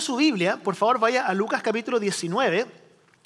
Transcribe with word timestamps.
su 0.00 0.16
Biblia, 0.16 0.58
por 0.62 0.74
favor 0.74 0.98
vaya 0.98 1.26
a 1.26 1.34
Lucas 1.34 1.62
capítulo 1.62 1.98
19. 1.98 2.66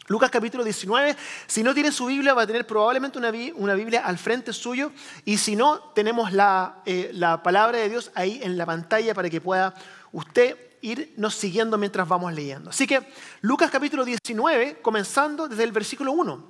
Lucas 0.06 0.30
capítulo 0.30 0.62
19, 0.62 1.16
si 1.46 1.62
no 1.62 1.72
tiene 1.72 1.90
su 1.90 2.04
Biblia 2.06 2.34
va 2.34 2.42
a 2.42 2.46
tener 2.46 2.66
probablemente 2.66 3.18
una, 3.18 3.32
una 3.54 3.74
Biblia 3.74 4.04
al 4.04 4.18
frente 4.18 4.52
suyo 4.52 4.92
y 5.24 5.38
si 5.38 5.56
no, 5.56 5.78
tenemos 5.94 6.32
la, 6.32 6.82
eh, 6.84 7.10
la 7.14 7.42
palabra 7.42 7.78
de 7.78 7.88
Dios 7.88 8.10
ahí 8.14 8.38
en 8.42 8.58
la 8.58 8.66
pantalla 8.66 9.14
para 9.14 9.30
que 9.30 9.40
pueda 9.40 9.74
usted 10.12 10.58
irnos 10.82 11.34
siguiendo 11.34 11.78
mientras 11.78 12.06
vamos 12.06 12.34
leyendo. 12.34 12.68
Así 12.68 12.86
que 12.86 13.00
Lucas 13.40 13.70
capítulo 13.70 14.04
19, 14.04 14.80
comenzando 14.82 15.48
desde 15.48 15.64
el 15.64 15.72
versículo 15.72 16.12
1, 16.12 16.44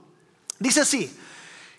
dice 0.58 0.80
así, 0.80 1.16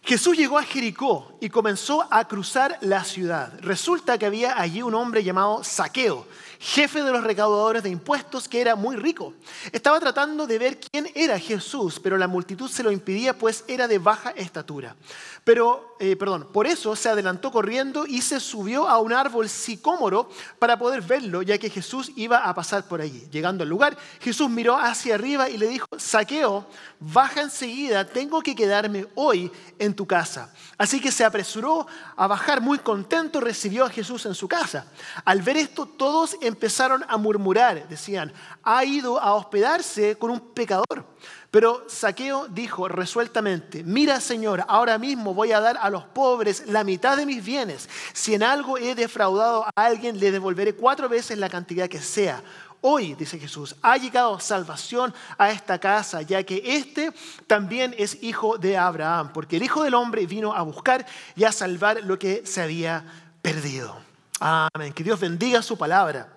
Jesús 0.02 0.38
llegó 0.38 0.58
a 0.58 0.64
Jericó 0.64 1.38
y 1.42 1.50
comenzó 1.50 2.08
a 2.10 2.26
cruzar 2.28 2.78
la 2.82 3.04
ciudad. 3.04 3.52
Resulta 3.60 4.18
que 4.18 4.28
había 4.28 4.58
allí 4.58 4.82
un 4.82 4.94
hombre 4.94 5.24
llamado 5.24 5.64
Saqueo 5.64 6.26
jefe 6.60 7.04
de 7.04 7.12
los 7.12 7.24
recaudadores 7.24 7.84
de 7.84 7.90
impuestos, 7.90 8.48
que 8.48 8.62
era 8.62 8.76
muy 8.76 8.96
rico. 8.96 9.34
Estaba 9.72 10.00
tratando 10.00 10.48
de 10.48 10.60
ver 10.60 10.80
quién 10.80 11.10
era 11.16 11.40
Jesús, 11.40 12.00
pero 12.00 12.18
la 12.18 12.28
multitud 12.28 12.70
se 12.70 12.84
lo 12.84 12.92
impedía, 12.92 13.38
pues 13.38 13.64
era 13.68 13.88
de 13.88 14.00
baja 14.00 14.32
estatura. 14.32 14.96
Pero, 15.44 15.96
eh, 16.00 16.16
perdón, 16.16 16.48
por 16.52 16.66
eso 16.66 16.96
se 16.96 17.08
adelantó 17.08 17.52
corriendo 17.52 18.08
y 18.08 18.22
se 18.22 18.40
subió 18.40 18.90
a 18.90 19.00
un 19.00 19.14
árbol 19.14 19.48
sicómoro 19.48 20.28
para 20.58 20.80
poder 20.80 21.02
verlo, 21.02 21.44
ya 21.44 21.60
que 21.60 21.70
Jesús 21.70 22.12
iba 22.16 22.40
a 22.40 22.56
pasar 22.56 22.88
por 22.88 23.00
allí. 23.00 23.28
Llegando 23.32 23.64
al 23.64 23.70
lugar, 23.70 23.96
Jesús 24.20 24.50
miró 24.50 24.76
hacia 24.76 25.14
arriba 25.14 25.48
y 25.48 25.58
le 25.58 25.68
dijo, 25.68 25.86
Saqueo, 25.98 26.66
baja 27.00 27.42
enseguida, 27.42 28.08
tengo 28.08 28.42
que 28.42 28.56
quedarme 28.56 29.06
hoy 29.14 29.52
en 29.78 29.94
tu 29.94 30.08
casa. 30.08 30.52
Así 30.80 31.00
que 31.00 31.12
se 31.12 31.24
apresuró 31.24 31.86
a 32.16 32.26
bajar 32.26 32.60
muy 32.60 32.80
contento, 32.80 33.40
recibió 33.40 33.86
a 33.86 33.90
Jesús 33.90 34.26
en 34.26 34.34
su 34.34 34.48
casa. 34.48 34.88
Al 35.26 35.44
ver 35.44 35.58
esto, 35.58 35.86
todos 35.86 36.38
empezaron 36.46 37.04
a 37.08 37.18
murmurar, 37.18 37.88
decían, 37.88 38.32
ha 38.64 38.84
ido 38.86 39.20
a 39.20 39.34
hospedarse 39.34 40.18
con 40.18 40.32
un 40.32 40.40
pecador. 40.40 41.06
Pero 41.52 41.86
Saqueo 41.88 42.48
dijo 42.50 42.90
resueltamente, 42.90 43.84
mira 43.84 44.20
Señor, 44.20 44.66
ahora 44.68 44.98
mismo 44.98 45.34
voy 45.34 45.54
a 45.54 45.62
dar 45.62 45.78
a 45.82 45.90
los 45.90 46.04
pobres 46.04 46.68
la 46.68 46.84
mitad 46.84 47.16
de 47.16 47.26
mis 47.26 47.44
bienes. 47.44 47.90
Si 48.14 48.34
en 48.34 48.44
algo 48.44 48.78
he 48.78 48.94
defraudado 48.94 49.64
a 49.64 49.72
alguien, 49.76 50.20
le 50.20 50.32
devolveré 50.32 50.76
cuatro 50.76 51.08
veces 51.08 51.38
la 51.38 51.48
cantidad 51.48 51.88
que 51.88 52.02
sea. 52.02 52.44
Hoy, 52.82 53.16
dice 53.16 53.40
Jesús, 53.40 53.76
ha 53.82 53.98
llegado 53.98 54.40
salvación 54.40 55.14
a 55.40 55.50
esta 55.50 55.80
casa, 55.80 56.22
ya 56.22 56.44
que 56.44 56.62
este 56.64 57.12
también 57.48 57.96
es 57.98 58.22
hijo 58.22 58.60
de 58.60 58.78
Abraham, 58.78 59.32
porque 59.34 59.58
el 59.58 59.64
Hijo 59.64 59.82
del 59.82 59.96
Hombre 59.96 60.28
vino 60.28 60.54
a 60.54 60.62
buscar 60.62 61.06
y 61.36 61.46
a 61.46 61.52
salvar 61.52 62.04
lo 62.04 62.20
que 62.20 62.46
se 62.46 62.62
había 62.62 63.04
perdido. 63.42 64.05
Amén. 64.40 64.94
Que 64.94 65.04
Dios 65.04 65.20
bendiga 65.20 65.62
su 65.62 65.78
palabra. 65.78 66.32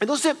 Entonces, 0.00 0.36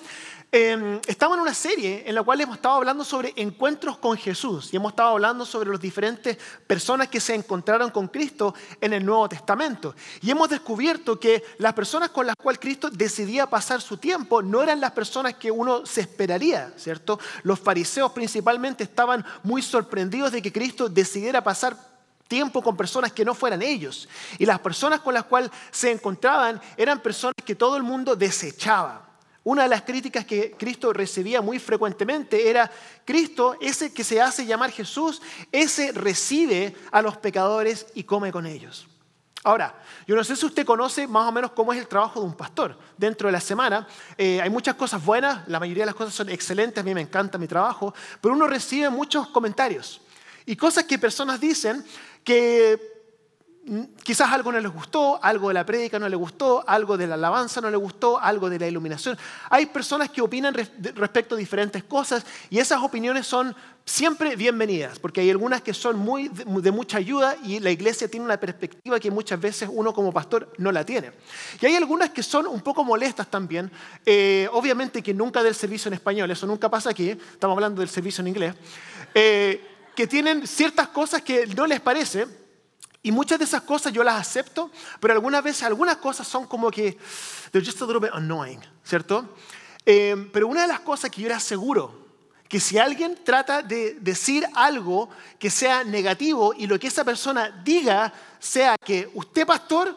Em, 0.54 1.00
estamos 1.06 1.38
en 1.38 1.42
una 1.44 1.54
serie 1.54 2.04
en 2.06 2.14
la 2.14 2.22
cual 2.22 2.38
hemos 2.42 2.56
estado 2.56 2.74
hablando 2.74 3.04
sobre 3.04 3.32
encuentros 3.36 3.96
con 3.96 4.18
Jesús 4.18 4.68
y 4.70 4.76
hemos 4.76 4.92
estado 4.92 5.08
hablando 5.08 5.46
sobre 5.46 5.70
las 5.70 5.80
diferentes 5.80 6.36
personas 6.66 7.08
que 7.08 7.20
se 7.20 7.34
encontraron 7.34 7.90
con 7.90 8.08
Cristo 8.08 8.54
en 8.78 8.92
el 8.92 9.02
Nuevo 9.02 9.30
Testamento. 9.30 9.94
Y 10.20 10.30
hemos 10.30 10.50
descubierto 10.50 11.18
que 11.18 11.42
las 11.56 11.72
personas 11.72 12.10
con 12.10 12.26
las 12.26 12.36
cuales 12.36 12.60
Cristo 12.60 12.90
decidía 12.90 13.46
pasar 13.46 13.80
su 13.80 13.96
tiempo 13.96 14.42
no 14.42 14.62
eran 14.62 14.78
las 14.78 14.90
personas 14.90 15.36
que 15.36 15.50
uno 15.50 15.86
se 15.86 16.02
esperaría, 16.02 16.74
¿cierto? 16.76 17.18
Los 17.44 17.58
fariseos 17.58 18.12
principalmente 18.12 18.84
estaban 18.84 19.24
muy 19.44 19.62
sorprendidos 19.62 20.32
de 20.32 20.42
que 20.42 20.52
Cristo 20.52 20.90
decidiera 20.90 21.42
pasar 21.42 21.91
tiempo 22.32 22.62
con 22.62 22.78
personas 22.78 23.12
que 23.12 23.26
no 23.26 23.34
fueran 23.34 23.60
ellos. 23.60 24.08
Y 24.38 24.46
las 24.46 24.58
personas 24.58 25.00
con 25.00 25.12
las 25.12 25.24
cuales 25.24 25.50
se 25.70 25.90
encontraban 25.90 26.58
eran 26.78 26.98
personas 27.00 27.34
que 27.44 27.54
todo 27.54 27.76
el 27.76 27.82
mundo 27.82 28.16
desechaba. 28.16 29.06
Una 29.44 29.64
de 29.64 29.68
las 29.68 29.82
críticas 29.82 30.24
que 30.24 30.52
Cristo 30.52 30.94
recibía 30.94 31.42
muy 31.42 31.58
frecuentemente 31.58 32.48
era, 32.48 32.70
Cristo, 33.04 33.58
ese 33.60 33.92
que 33.92 34.02
se 34.02 34.18
hace 34.18 34.46
llamar 34.46 34.70
Jesús, 34.70 35.20
ese 35.50 35.92
recibe 35.92 36.74
a 36.90 37.02
los 37.02 37.18
pecadores 37.18 37.84
y 37.94 38.04
come 38.04 38.32
con 38.32 38.46
ellos. 38.46 38.88
Ahora, 39.44 39.74
yo 40.06 40.16
no 40.16 40.24
sé 40.24 40.34
si 40.34 40.46
usted 40.46 40.64
conoce 40.64 41.06
más 41.06 41.28
o 41.28 41.32
menos 41.32 41.52
cómo 41.52 41.74
es 41.74 41.78
el 41.78 41.86
trabajo 41.86 42.20
de 42.20 42.24
un 42.24 42.34
pastor. 42.34 42.78
Dentro 42.96 43.28
de 43.28 43.32
la 43.32 43.40
semana 43.42 43.86
eh, 44.16 44.40
hay 44.40 44.48
muchas 44.48 44.74
cosas 44.76 45.04
buenas, 45.04 45.46
la 45.48 45.60
mayoría 45.60 45.82
de 45.82 45.86
las 45.86 45.96
cosas 45.96 46.14
son 46.14 46.30
excelentes, 46.30 46.80
a 46.80 46.82
mí 46.82 46.94
me 46.94 47.02
encanta 47.02 47.36
mi 47.36 47.46
trabajo, 47.46 47.92
pero 48.22 48.32
uno 48.32 48.46
recibe 48.46 48.88
muchos 48.88 49.28
comentarios 49.28 50.00
y 50.46 50.56
cosas 50.56 50.84
que 50.84 50.98
personas 50.98 51.40
dicen 51.40 51.84
que 52.24 52.92
Quizás 54.02 54.32
algo 54.32 54.50
no 54.50 54.58
les 54.58 54.72
gustó, 54.72 55.22
algo 55.22 55.46
de 55.46 55.54
la 55.54 55.64
prédica 55.64 55.96
no 55.96 56.08
les 56.08 56.18
gustó, 56.18 56.64
algo 56.66 56.96
de 56.96 57.06
la 57.06 57.14
alabanza 57.14 57.60
no 57.60 57.70
les 57.70 57.78
gustó, 57.78 58.18
algo 58.18 58.50
de 58.50 58.58
la 58.58 58.66
iluminación. 58.66 59.16
Hay 59.50 59.66
personas 59.66 60.10
que 60.10 60.20
opinan 60.20 60.52
respecto 60.52 61.36
a 61.36 61.38
diferentes 61.38 61.84
cosas 61.84 62.26
y 62.50 62.58
esas 62.58 62.82
opiniones 62.82 63.24
son 63.24 63.54
siempre 63.84 64.34
bienvenidas, 64.34 64.98
porque 64.98 65.20
hay 65.20 65.30
algunas 65.30 65.62
que 65.62 65.72
son 65.74 65.96
muy 65.96 66.28
de, 66.28 66.72
mucha 66.72 66.98
ayuda 66.98 67.36
y 67.44 67.60
la 67.60 67.70
iglesia 67.70 68.08
tiene 68.08 68.26
una 68.26 68.36
perspectiva 68.38 68.98
que 68.98 69.12
muchas 69.12 69.40
veces 69.40 69.68
uno 69.72 69.94
como 69.94 70.12
pastor 70.12 70.52
no 70.58 70.72
la 70.72 70.84
tiene. 70.84 71.12
Y 71.60 71.66
hay 71.66 71.76
algunas 71.76 72.10
que 72.10 72.24
son 72.24 72.48
un 72.48 72.62
poco 72.62 72.82
molestas 72.82 73.28
también, 73.28 73.70
eh, 74.04 74.48
obviamente 74.50 75.02
que 75.02 75.14
nunca 75.14 75.40
del 75.40 75.54
servicio 75.54 75.88
en 75.88 75.94
español, 75.94 76.28
eso 76.32 76.48
nunca 76.48 76.68
pasa 76.68 76.90
aquí, 76.90 77.10
estamos 77.10 77.54
hablando 77.54 77.78
del 77.80 77.88
servicio 77.88 78.22
en 78.22 78.28
inglés, 78.28 78.54
eh, 79.14 79.71
que 79.94 80.06
tienen 80.06 80.46
ciertas 80.46 80.88
cosas 80.88 81.22
que 81.22 81.46
no 81.46 81.66
les 81.66 81.80
parece 81.80 82.26
y 83.02 83.10
muchas 83.10 83.38
de 83.38 83.44
esas 83.44 83.62
cosas 83.62 83.92
yo 83.92 84.04
las 84.04 84.20
acepto, 84.20 84.70
pero 85.00 85.14
algunas 85.14 85.42
veces 85.42 85.64
algunas 85.64 85.96
cosas 85.96 86.26
son 86.26 86.46
como 86.46 86.70
que, 86.70 86.96
they're 87.50 87.64
just 87.64 87.82
a 87.82 87.86
little 87.86 88.00
bit 88.00 88.10
annoying, 88.14 88.60
¿cierto? 88.84 89.28
Eh, 89.84 90.28
pero 90.32 90.46
una 90.46 90.62
de 90.62 90.68
las 90.68 90.80
cosas 90.80 91.10
que 91.10 91.20
yo 91.20 91.28
le 91.28 91.34
aseguro, 91.34 92.02
que 92.48 92.60
si 92.60 92.78
alguien 92.78 93.18
trata 93.24 93.62
de 93.62 93.94
decir 93.94 94.46
algo 94.54 95.08
que 95.38 95.50
sea 95.50 95.84
negativo 95.84 96.54
y 96.54 96.66
lo 96.66 96.78
que 96.78 96.88
esa 96.88 97.02
persona 97.02 97.62
diga 97.64 98.12
sea 98.38 98.76
que 98.76 99.10
usted 99.14 99.46
pastor 99.46 99.96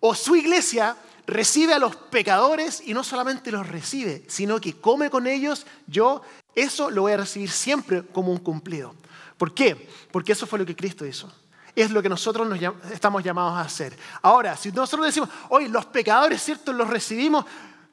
o 0.00 0.14
su 0.14 0.36
iglesia 0.36 0.96
recibe 1.26 1.74
a 1.74 1.78
los 1.78 1.96
pecadores 1.96 2.80
y 2.86 2.94
no 2.94 3.02
solamente 3.02 3.50
los 3.50 3.66
recibe, 3.66 4.24
sino 4.28 4.60
que 4.60 4.80
come 4.80 5.10
con 5.10 5.26
ellos, 5.26 5.66
yo 5.88 6.22
eso 6.54 6.90
lo 6.90 7.02
voy 7.02 7.12
a 7.12 7.16
recibir 7.18 7.50
siempre 7.50 8.06
como 8.06 8.30
un 8.30 8.38
cumplido. 8.38 8.94
¿Por 9.36 9.54
qué? 9.54 9.88
Porque 10.10 10.32
eso 10.32 10.46
fue 10.46 10.58
lo 10.58 10.66
que 10.66 10.76
Cristo 10.76 11.04
hizo 11.06 11.30
es 11.76 11.90
lo 11.90 12.02
que 12.02 12.08
nosotros 12.08 12.48
nos 12.48 12.58
estamos 12.90 13.22
llamados 13.22 13.52
a 13.52 13.60
hacer. 13.60 13.96
Ahora, 14.22 14.56
si 14.56 14.72
nosotros 14.72 15.06
decimos, 15.06 15.28
hoy 15.50 15.68
los 15.68 15.84
pecadores, 15.84 16.42
¿cierto?, 16.42 16.72
los 16.72 16.88
recibimos, 16.88 17.44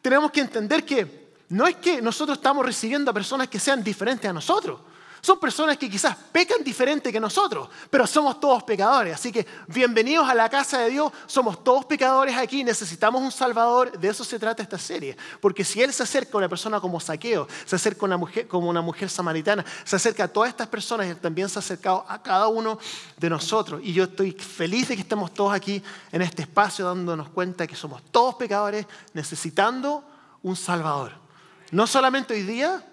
tenemos 0.02 0.32
que 0.32 0.40
entender 0.40 0.86
que 0.86 1.34
no 1.50 1.68
es 1.68 1.76
que 1.76 2.02
nosotros 2.02 2.38
estamos 2.38 2.66
recibiendo 2.66 3.12
a 3.12 3.14
personas 3.14 3.50
que 3.50 3.60
sean 3.60 3.84
diferentes 3.84 4.28
a 4.30 4.34
nosotros. 4.34 4.80
Son 5.24 5.40
personas 5.40 5.78
que 5.78 5.90
quizás 5.90 6.18
pecan 6.34 6.62
diferente 6.66 7.10
que 7.10 7.18
nosotros, 7.18 7.70
pero 7.90 8.06
somos 8.06 8.42
todos 8.42 8.62
pecadores. 8.64 9.16
Así 9.16 9.32
que 9.32 9.48
bienvenidos 9.68 10.28
a 10.28 10.34
la 10.34 10.50
casa 10.50 10.80
de 10.80 10.90
Dios. 10.90 11.14
Somos 11.28 11.64
todos 11.64 11.86
pecadores 11.86 12.36
aquí. 12.36 12.62
Necesitamos 12.62 13.22
un 13.22 13.32
Salvador. 13.32 13.98
De 13.98 14.10
eso 14.10 14.26
se 14.26 14.38
trata 14.38 14.62
esta 14.62 14.78
serie. 14.78 15.16
Porque 15.40 15.64
si 15.64 15.82
Él 15.82 15.94
se 15.94 16.04
acerca 16.04 16.34
a 16.34 16.38
una 16.40 16.50
persona 16.50 16.82
como 16.82 17.00
Saqueo, 17.00 17.48
se 17.64 17.78
acerca 17.78 18.02
a 18.02 18.06
una 18.08 18.18
mujer, 18.18 18.50
como 18.50 18.70
una 18.70 18.82
mujer 18.82 19.10
samaritana, 19.10 19.64
se 19.86 19.96
acerca 19.96 20.26
a 20.26 20.28
todas 20.28 20.50
estas 20.50 20.68
personas, 20.68 21.08
Él 21.08 21.16
también 21.16 21.48
se 21.48 21.58
ha 21.58 21.62
acercado 21.62 22.04
a 22.10 22.22
cada 22.22 22.50
uno 22.50 22.78
de 23.16 23.30
nosotros. 23.30 23.80
Y 23.82 23.94
yo 23.94 24.04
estoy 24.04 24.34
feliz 24.34 24.90
de 24.90 24.96
que 24.96 25.04
estemos 25.04 25.34
todos 25.34 25.54
aquí 25.54 25.82
en 26.12 26.22
este 26.22 26.42
espacio 26.42 26.86
dándonos 26.86 27.30
cuenta 27.30 27.66
que 27.66 27.78
somos 27.78 28.04
todos 28.12 28.36
pecadores 28.36 28.86
necesitando 29.14 30.04
un 30.42 30.58
Salvador. 30.58 31.14
No 31.72 31.88
solamente 31.88 32.34
hoy 32.34 32.44
día, 32.44 32.86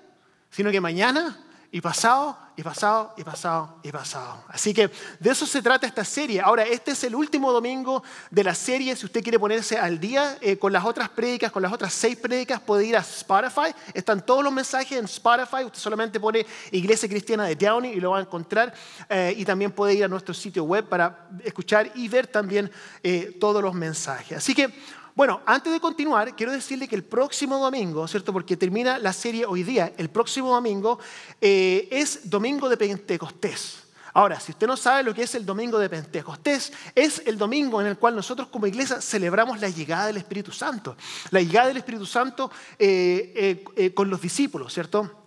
sino 0.49 0.71
que 0.71 0.81
mañana 0.81 1.37
y 1.73 1.81
pasado, 1.81 2.37
y 2.57 2.63
pasado, 2.63 3.15
y 3.17 3.23
pasado, 3.23 3.77
y 3.85 3.93
pasado. 3.93 4.45
Así 4.49 4.75
que 4.75 4.91
de 5.21 5.31
eso 5.31 5.47
se 5.47 5.63
trata 5.63 5.87
esta 5.87 6.05
serie. 6.05 6.41
Ahora, 6.41 6.65
este 6.65 6.91
es 6.91 7.05
el 7.05 7.15
último 7.15 7.53
domingo 7.53 8.03
de 8.31 8.43
la 8.43 8.55
serie. 8.57 8.97
Si 8.97 9.07
usted 9.07 9.23
quiere 9.23 9.39
ponerse 9.39 9.79
al 9.79 10.01
día 10.01 10.37
eh, 10.41 10.59
con 10.59 10.73
las 10.73 10.85
otras 10.85 11.09
prédicas, 11.11 11.53
con 11.53 11.63
las 11.63 11.73
otras 11.73 11.93
seis 11.93 12.17
prédicas, 12.17 12.61
puede 12.61 12.87
ir 12.87 12.97
a 12.97 13.01
Spotify. 13.01 13.73
Están 13.95 14.27
todos 14.27 14.43
los 14.43 14.53
mensajes 14.53 14.99
en 14.99 15.05
Spotify. 15.05 15.65
Usted 15.65 15.79
solamente 15.79 16.19
pone 16.19 16.45
Iglesia 16.73 17.09
Cristiana 17.09 17.45
de 17.45 17.55
Downey 17.55 17.93
y 17.93 18.01
lo 18.01 18.11
va 18.11 18.19
a 18.19 18.23
encontrar. 18.23 18.75
Eh, 19.09 19.35
y 19.37 19.45
también 19.45 19.71
puede 19.71 19.95
ir 19.95 20.05
a 20.05 20.09
nuestro 20.09 20.35
sitio 20.35 20.65
web 20.65 20.89
para 20.89 21.29
escuchar 21.45 21.93
y 21.95 22.09
ver 22.09 22.27
también 22.27 22.71
eh, 23.03 23.37
todos 23.41 23.63
los 23.63 23.75
mensajes. 23.75 24.37
Así 24.39 24.55
que 24.55 24.75
bueno, 25.21 25.43
antes 25.45 25.71
de 25.71 25.81
continuar, 25.81 26.35
quiero 26.35 26.51
decirle 26.51 26.89
que 26.89 26.97
el 26.97 27.05
próximo 27.05 27.59
domingo, 27.59 28.09
¿cierto? 28.09 28.33
Porque 28.33 28.57
termina 28.57 28.97
la 28.99 29.13
serie 29.13 29.45
hoy 29.45 29.63
día, 29.63 29.93
el 29.99 30.09
próximo 30.09 30.55
domingo 30.55 30.99
eh, 31.43 31.89
es 31.91 32.31
domingo 32.31 32.71
de 32.71 32.79
Pentecostés. 32.79 33.83
Ahora, 34.15 34.41
si 34.41 34.53
usted 34.53 34.67
no 34.67 34.79
sabe 34.79 35.03
lo 35.03 35.13
que 35.13 35.25
es 35.25 35.35
el 35.35 35.45
domingo 35.45 35.79
de 35.79 35.91
Pentecostés, 35.91 36.73
es 36.95 37.23
el 37.27 37.37
domingo 37.37 37.83
en 37.83 37.89
el 37.89 37.99
cual 37.99 38.17
nosotros 38.17 38.49
como 38.49 38.67
iglesia 38.67 39.03
celebramos 39.03 39.61
la 39.61 39.69
llegada 39.69 40.07
del 40.07 40.17
Espíritu 40.17 40.53
Santo. 40.53 40.97
La 41.33 41.43
llegada 41.43 41.69
del 41.69 41.77
Espíritu 41.77 42.07
Santo 42.07 42.51
eh, 42.79 43.63
eh, 43.77 43.93
con 43.93 44.09
los 44.09 44.23
discípulos, 44.23 44.73
¿cierto? 44.73 45.21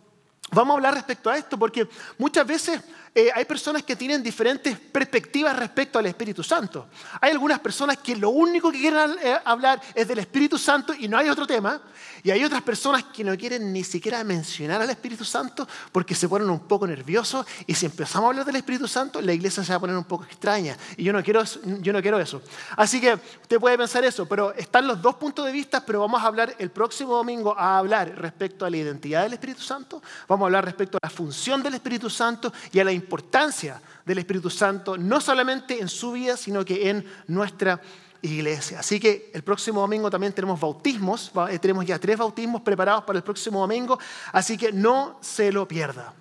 Vamos 0.54 0.74
a 0.74 0.78
hablar 0.78 0.96
respecto 0.96 1.30
a 1.30 1.38
esto 1.38 1.58
porque 1.60 1.88
muchas 2.18 2.48
veces 2.48 2.82
eh, 3.16 3.30
hay 3.34 3.46
personas 3.46 3.84
que 3.84 3.96
tienen 3.96 4.24
diferentes 4.24 4.78
perspectivas 4.80 5.56
respecto 5.56 6.00
al 6.00 6.08
Espíritu 6.08 6.42
Santo. 6.42 6.88
Hay 7.22 7.32
algunas 7.32 7.60
personas 7.60 7.98
que 7.98 8.16
lo 8.16 8.32
único 8.32 8.72
que 8.72 8.80
quieren 8.80 9.16
eh, 9.22 9.38
hablar 9.46 9.80
es 9.94 10.08
del 10.08 10.18
Espíritu 10.18 10.58
Santo 10.58 10.96
y 10.98 11.08
no 11.08 11.18
hay 11.18 11.30
otro 11.30 11.46
tema. 11.46 11.80
Y 12.24 12.32
hay 12.32 12.44
otras 12.44 12.62
personas 12.62 13.04
que 13.04 13.24
no 13.24 13.38
quieren 13.38 13.72
ni 13.72 13.84
siquiera 13.84 14.24
mencionar 14.24 14.82
al 14.82 14.90
Espíritu 14.90 15.26
Santo 15.26 15.68
porque 15.92 16.16
se 16.16 16.28
ponen 16.28 16.50
un 16.50 16.62
poco 16.62 16.88
nerviosos 16.88 17.46
y 17.68 17.76
si 17.76 17.86
empezamos 17.86 18.26
a 18.26 18.30
hablar 18.30 18.46
del 18.46 18.56
Espíritu 18.56 18.88
Santo, 18.88 19.22
la 19.22 19.34
iglesia 19.34 19.64
se 19.64 19.74
va 19.74 19.76
a 19.76 19.80
poner 19.82 19.98
un 19.98 20.06
poco 20.06 20.24
extraña. 20.24 20.76
Y 20.98 21.04
yo 21.04 21.14
no 21.14 21.22
quiero, 21.22 21.44
yo 21.82 21.94
no 21.94 22.02
quiero 22.02 22.20
eso. 22.20 22.42
Así 22.78 23.00
que 23.00 23.14
usted 23.14 23.60
puede 23.60 23.78
pensar 23.78 24.04
eso, 24.06 24.26
pero 24.26 24.54
están 24.54 24.88
los 24.88 25.02
dos 25.02 25.16
puntos 25.16 25.46
de 25.46 25.52
vista, 25.52 25.86
pero 25.86 26.00
vamos 26.00 26.22
a 26.24 26.26
hablar 26.26 26.56
el 26.58 26.72
próximo 26.72 27.14
domingo 27.14 27.54
a 27.58 27.78
hablar 27.78 28.16
respecto 28.18 28.66
a 28.66 28.70
la 28.70 28.78
identidad 28.78 29.24
del 29.24 29.34
Espíritu 29.34 29.62
Santo, 29.62 30.02
vamos 30.28 30.46
a 30.46 30.48
hablar 30.48 30.66
respecto 30.66 30.98
a 30.98 31.06
la 31.06 31.10
función 31.10 31.62
del 31.62 31.76
Espíritu 31.76 32.10
Santo 32.10 32.52
y 32.72 32.80
a 32.80 32.84
la 32.84 32.92
importancia 33.04 33.82
del 34.06 34.18
Espíritu 34.18 34.50
Santo, 34.50 34.98
no 34.98 35.22
solamente 35.22 35.80
en 35.80 35.88
su 35.88 36.14
vida, 36.14 36.38
sino 36.38 36.66
que 36.66 36.90
en 36.90 37.06
nuestra 37.28 37.80
iglesia. 38.22 38.80
Así 38.80 39.00
que 39.00 39.32
el 39.34 39.44
próximo 39.44 39.82
domingo 39.82 40.10
también 40.10 40.34
tenemos 40.34 40.60
bautismos, 40.60 41.32
eh, 41.50 41.60
tenemos 41.60 41.86
ya 41.86 42.00
tres 42.00 42.18
bautismos 42.18 42.62
preparados 42.62 43.04
para 43.04 43.18
el 43.18 43.24
próximo 43.24 43.60
domingo, 43.60 44.00
así 44.32 44.58
que 44.58 44.72
no 44.72 45.18
se 45.22 45.52
lo 45.52 45.68
pierda. 45.68 46.14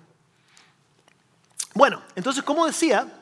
Bueno, 1.73 2.01
entonces 2.15 2.43
como 2.43 2.65
decía, 2.65 3.19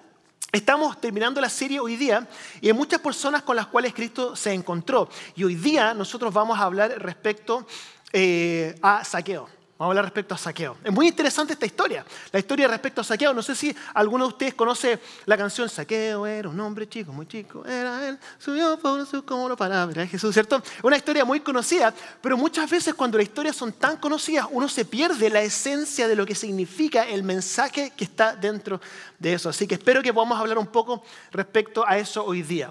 Estamos 0.53 0.99
terminando 0.99 1.39
la 1.39 1.47
serie 1.47 1.79
hoy 1.79 1.95
día 1.95 2.27
y 2.59 2.67
hay 2.67 2.73
muchas 2.73 2.99
personas 2.99 3.41
con 3.43 3.55
las 3.55 3.67
cuales 3.67 3.93
Cristo 3.93 4.35
se 4.35 4.51
encontró. 4.51 5.07
Y 5.33 5.45
hoy 5.45 5.55
día 5.55 5.93
nosotros 5.93 6.33
vamos 6.33 6.59
a 6.59 6.63
hablar 6.63 6.91
respecto 7.01 7.65
eh, 8.11 8.75
a 8.81 9.05
saqueo. 9.05 9.47
Vamos 9.81 9.89
a 9.89 9.91
hablar 9.93 10.05
respecto 10.05 10.35
a 10.35 10.37
saqueo. 10.37 10.77
Es 10.83 10.91
muy 10.91 11.07
interesante 11.07 11.53
esta 11.53 11.65
historia. 11.65 12.05
La 12.31 12.37
historia 12.37 12.67
respecto 12.67 13.01
a 13.01 13.03
saqueo. 13.03 13.33
No 13.33 13.41
sé 13.41 13.55
si 13.55 13.75
alguno 13.95 14.25
de 14.25 14.29
ustedes 14.29 14.53
conoce 14.53 14.99
la 15.25 15.35
canción 15.35 15.67
Saqueo 15.67 16.27
era 16.27 16.49
un 16.49 16.59
hombre 16.59 16.87
chico, 16.87 17.11
muy 17.11 17.25
chico. 17.25 17.65
Era 17.65 18.07
él, 18.07 18.19
subió 18.37 18.77
por 18.77 19.07
su 19.07 19.25
como 19.25 19.49
lo 19.49 19.57
palabra 19.57 20.05
Jesús, 20.05 20.35
¿cierto? 20.35 20.61
Una 20.83 20.97
historia 20.97 21.25
muy 21.25 21.39
conocida, 21.39 21.91
pero 22.21 22.37
muchas 22.37 22.69
veces 22.69 22.93
cuando 22.93 23.17
las 23.17 23.25
historias 23.25 23.55
son 23.55 23.73
tan 23.73 23.97
conocidas, 23.97 24.45
uno 24.51 24.69
se 24.69 24.85
pierde 24.85 25.31
la 25.31 25.41
esencia 25.41 26.07
de 26.07 26.15
lo 26.15 26.27
que 26.27 26.35
significa 26.35 27.07
el 27.07 27.23
mensaje 27.23 27.91
que 27.97 28.03
está 28.03 28.35
dentro 28.35 28.79
de 29.17 29.33
eso. 29.33 29.49
Así 29.49 29.65
que 29.65 29.73
espero 29.73 30.03
que 30.03 30.13
podamos 30.13 30.39
hablar 30.39 30.59
un 30.59 30.67
poco 30.67 31.03
respecto 31.31 31.83
a 31.87 31.97
eso 31.97 32.23
hoy 32.23 32.43
día. 32.43 32.69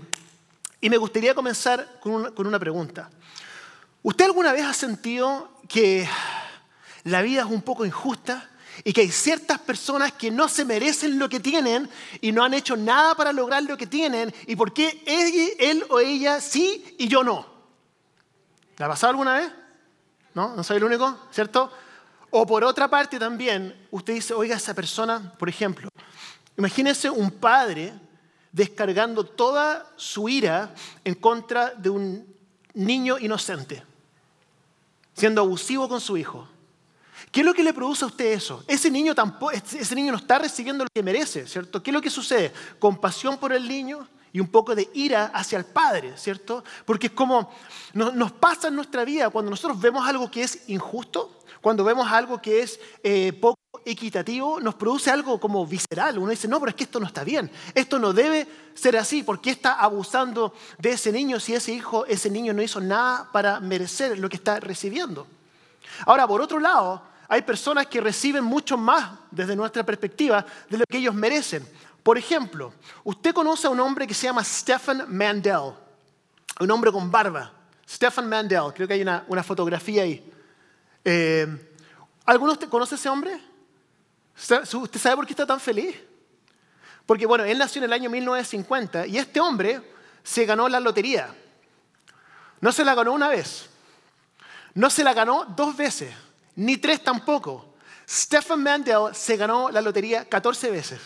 Y 0.80 0.88
me 0.88 0.96
gustaría 0.96 1.34
comenzar 1.34 1.98
con 1.98 2.46
una 2.46 2.60
pregunta. 2.60 3.10
¿Usted 4.00 4.26
alguna 4.26 4.52
vez 4.52 4.64
ha 4.64 4.72
sentido 4.72 5.50
que 5.68 6.08
la 7.04 7.22
vida 7.22 7.42
es 7.42 7.48
un 7.48 7.62
poco 7.62 7.84
injusta 7.84 8.50
y 8.84 8.92
que 8.92 9.02
hay 9.02 9.10
ciertas 9.10 9.58
personas 9.58 10.12
que 10.12 10.30
no 10.30 10.48
se 10.48 10.64
merecen 10.64 11.18
lo 11.18 11.28
que 11.28 11.40
tienen 11.40 11.88
y 12.20 12.32
no 12.32 12.44
han 12.44 12.54
hecho 12.54 12.76
nada 12.76 13.14
para 13.14 13.32
lograr 13.32 13.62
lo 13.62 13.76
que 13.76 13.86
tienen 13.86 14.32
y 14.46 14.56
por 14.56 14.72
qué 14.72 15.02
él, 15.06 15.52
él 15.58 15.84
o 15.90 16.00
ella 16.00 16.40
sí 16.40 16.94
y 16.98 17.08
yo 17.08 17.22
no. 17.22 17.46
¿Le 18.76 18.84
ha 18.84 18.88
pasado 18.88 19.10
alguna 19.10 19.34
vez? 19.34 19.52
¿No? 20.34 20.54
¿No 20.54 20.64
soy 20.64 20.78
el 20.78 20.84
único? 20.84 21.18
¿Cierto? 21.30 21.70
O 22.30 22.46
por 22.46 22.64
otra 22.64 22.88
parte 22.88 23.18
también, 23.18 23.74
usted 23.90 24.14
dice, 24.14 24.34
oiga, 24.34 24.56
esa 24.56 24.72
persona, 24.72 25.34
por 25.38 25.48
ejemplo, 25.48 25.88
imagínese 26.56 27.10
un 27.10 27.30
padre 27.32 27.92
descargando 28.52 29.24
toda 29.24 29.86
su 29.96 30.28
ira 30.28 30.74
en 31.04 31.14
contra 31.14 31.74
de 31.74 31.90
un 31.90 32.34
niño 32.74 33.18
inocente, 33.18 33.82
siendo 35.14 35.40
abusivo 35.40 35.88
con 35.88 36.00
su 36.00 36.16
hijo. 36.16 36.48
¿Qué 37.30 37.40
es 37.40 37.46
lo 37.46 37.54
que 37.54 37.62
le 37.62 37.72
produce 37.72 38.04
a 38.04 38.08
usted 38.08 38.32
eso? 38.32 38.64
Ese 38.66 38.90
niño, 38.90 39.14
ese 39.52 39.94
niño 39.94 40.12
no 40.12 40.18
está 40.18 40.38
recibiendo 40.38 40.84
lo 40.84 40.90
que 40.92 41.02
merece, 41.02 41.46
¿cierto? 41.46 41.82
¿Qué 41.82 41.90
es 41.90 41.94
lo 41.94 42.02
que 42.02 42.10
sucede? 42.10 42.52
Compasión 42.78 43.38
por 43.38 43.52
el 43.52 43.68
niño 43.68 44.06
y 44.32 44.40
un 44.40 44.48
poco 44.48 44.74
de 44.74 44.88
ira 44.94 45.26
hacia 45.26 45.58
el 45.58 45.64
padre, 45.64 46.16
¿cierto? 46.16 46.64
Porque 46.84 47.06
es 47.08 47.12
como 47.12 47.50
nos, 47.94 48.32
pasa 48.32 48.68
en 48.68 48.74
nuestra 48.74 49.04
vida 49.04 49.30
cuando 49.30 49.50
nosotros 49.50 49.80
vemos 49.80 50.08
algo 50.08 50.30
que 50.30 50.42
es 50.42 50.68
injusto, 50.68 51.38
cuando 51.60 51.84
vemos 51.84 52.10
algo 52.10 52.40
que 52.42 52.62
es 52.62 52.80
eh, 53.02 53.32
poco 53.32 53.58
equitativo, 53.84 54.60
nos 54.60 54.74
produce 54.74 55.10
algo 55.10 55.38
como 55.38 55.64
visceral. 55.66 56.18
Uno 56.18 56.30
dice, 56.30 56.48
no, 56.48 56.58
pero 56.58 56.70
es 56.70 56.76
que 56.76 56.84
esto 56.84 56.98
no 56.98 57.06
está 57.06 57.22
bien. 57.22 57.50
Esto 57.74 57.98
no 57.98 58.12
debe 58.12 58.46
ser 58.74 58.96
así. 58.96 59.22
¿Por 59.22 59.40
qué 59.40 59.50
está 59.50 59.74
abusando 59.74 60.52
de 60.78 60.92
ese 60.92 61.12
niño 61.12 61.38
si 61.38 61.54
ese 61.54 61.72
hijo, 61.72 62.06
ese 62.06 62.30
niño 62.30 62.52
no 62.52 62.62
hizo 62.62 62.80
nada 62.80 63.30
para 63.32 63.60
merecer 63.60 64.18
lo 64.18 64.28
que 64.28 64.36
está 64.36 64.58
recibiendo? 64.58 65.26
Ahora, 66.06 66.26
por 66.26 66.40
otro 66.40 66.58
lado, 66.58 67.02
hay 67.32 67.42
personas 67.42 67.86
que 67.86 68.00
reciben 68.00 68.42
mucho 68.42 68.76
más 68.76 69.08
desde 69.30 69.54
nuestra 69.54 69.86
perspectiva 69.86 70.44
de 70.68 70.78
lo 70.78 70.84
que 70.84 70.98
ellos 70.98 71.14
merecen. 71.14 71.64
Por 72.02 72.18
ejemplo, 72.18 72.74
usted 73.04 73.32
conoce 73.32 73.68
a 73.68 73.70
un 73.70 73.78
hombre 73.78 74.04
que 74.04 74.14
se 74.14 74.26
llama 74.26 74.42
Stefan 74.42 75.04
Mandel, 75.06 75.74
un 76.58 76.70
hombre 76.72 76.90
con 76.90 77.08
barba. 77.08 77.52
Stefan 77.88 78.28
Mandel, 78.28 78.72
creo 78.74 78.88
que 78.88 78.94
hay 78.94 79.02
una, 79.02 79.44
fotografía 79.44 80.02
ahí. 80.02 80.28
Eh, 81.04 81.46
¿Alguno 82.26 82.58
conoce 82.68 82.96
a 82.96 82.98
ese 82.98 83.08
hombre? 83.08 83.40
¿Usted 84.34 84.98
sabe 84.98 85.14
por 85.14 85.24
qué 85.24 85.32
está 85.32 85.46
tan 85.46 85.60
feliz? 85.60 85.94
Porque 87.06 87.26
bueno, 87.26 87.44
él 87.44 87.58
nació 87.58 87.78
en 87.78 87.84
el 87.84 87.92
año 87.92 88.10
1950 88.10 89.06
y 89.06 89.18
este 89.18 89.38
hombre 89.38 89.80
se 90.24 90.44
ganó 90.46 90.68
la 90.68 90.80
lotería. 90.80 91.32
No 92.60 92.72
se 92.72 92.84
la 92.84 92.96
ganó 92.96 93.12
una 93.12 93.28
vez, 93.28 93.70
no 94.74 94.90
se 94.90 95.04
la 95.04 95.14
ganó 95.14 95.44
dos 95.44 95.76
veces 95.76 96.12
ni 96.56 96.76
tres 96.76 97.02
tampoco. 97.02 97.74
Stefan 98.08 98.62
Mandel 98.62 99.14
se 99.14 99.36
ganó 99.36 99.70
la 99.70 99.80
lotería 99.80 100.28
14 100.28 100.70
veces. 100.70 101.00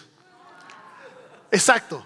Exacto. 1.50 2.04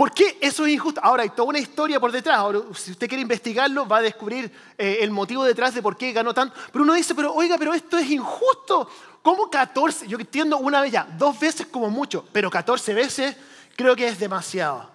¿Por 0.00 0.12
qué 0.12 0.38
eso 0.40 0.64
es 0.64 0.72
injusto? 0.72 0.98
Ahora 1.04 1.24
hay 1.24 1.28
toda 1.28 1.50
una 1.50 1.58
historia 1.58 2.00
por 2.00 2.10
detrás. 2.10 2.42
Si 2.74 2.92
usted 2.92 3.06
quiere 3.06 3.20
investigarlo, 3.20 3.86
va 3.86 3.98
a 3.98 4.02
descubrir 4.02 4.50
eh, 4.78 4.98
el 5.02 5.10
motivo 5.10 5.44
detrás 5.44 5.74
de 5.74 5.82
por 5.82 5.94
qué 5.94 6.10
ganó 6.12 6.32
tanto. 6.32 6.56
Pero 6.72 6.84
uno 6.84 6.94
dice, 6.94 7.14
pero 7.14 7.34
oiga, 7.34 7.58
pero 7.58 7.74
esto 7.74 7.98
es 7.98 8.10
injusto. 8.10 8.88
¿Cómo 9.20 9.50
14? 9.50 10.08
Yo 10.08 10.18
entiendo 10.18 10.56
una 10.56 10.80
vez 10.80 10.92
ya, 10.92 11.06
dos 11.18 11.38
veces 11.38 11.66
como 11.66 11.90
mucho, 11.90 12.24
pero 12.32 12.50
14 12.50 12.94
veces 12.94 13.36
creo 13.76 13.94
que 13.94 14.08
es 14.08 14.18
demasiado. 14.18 14.90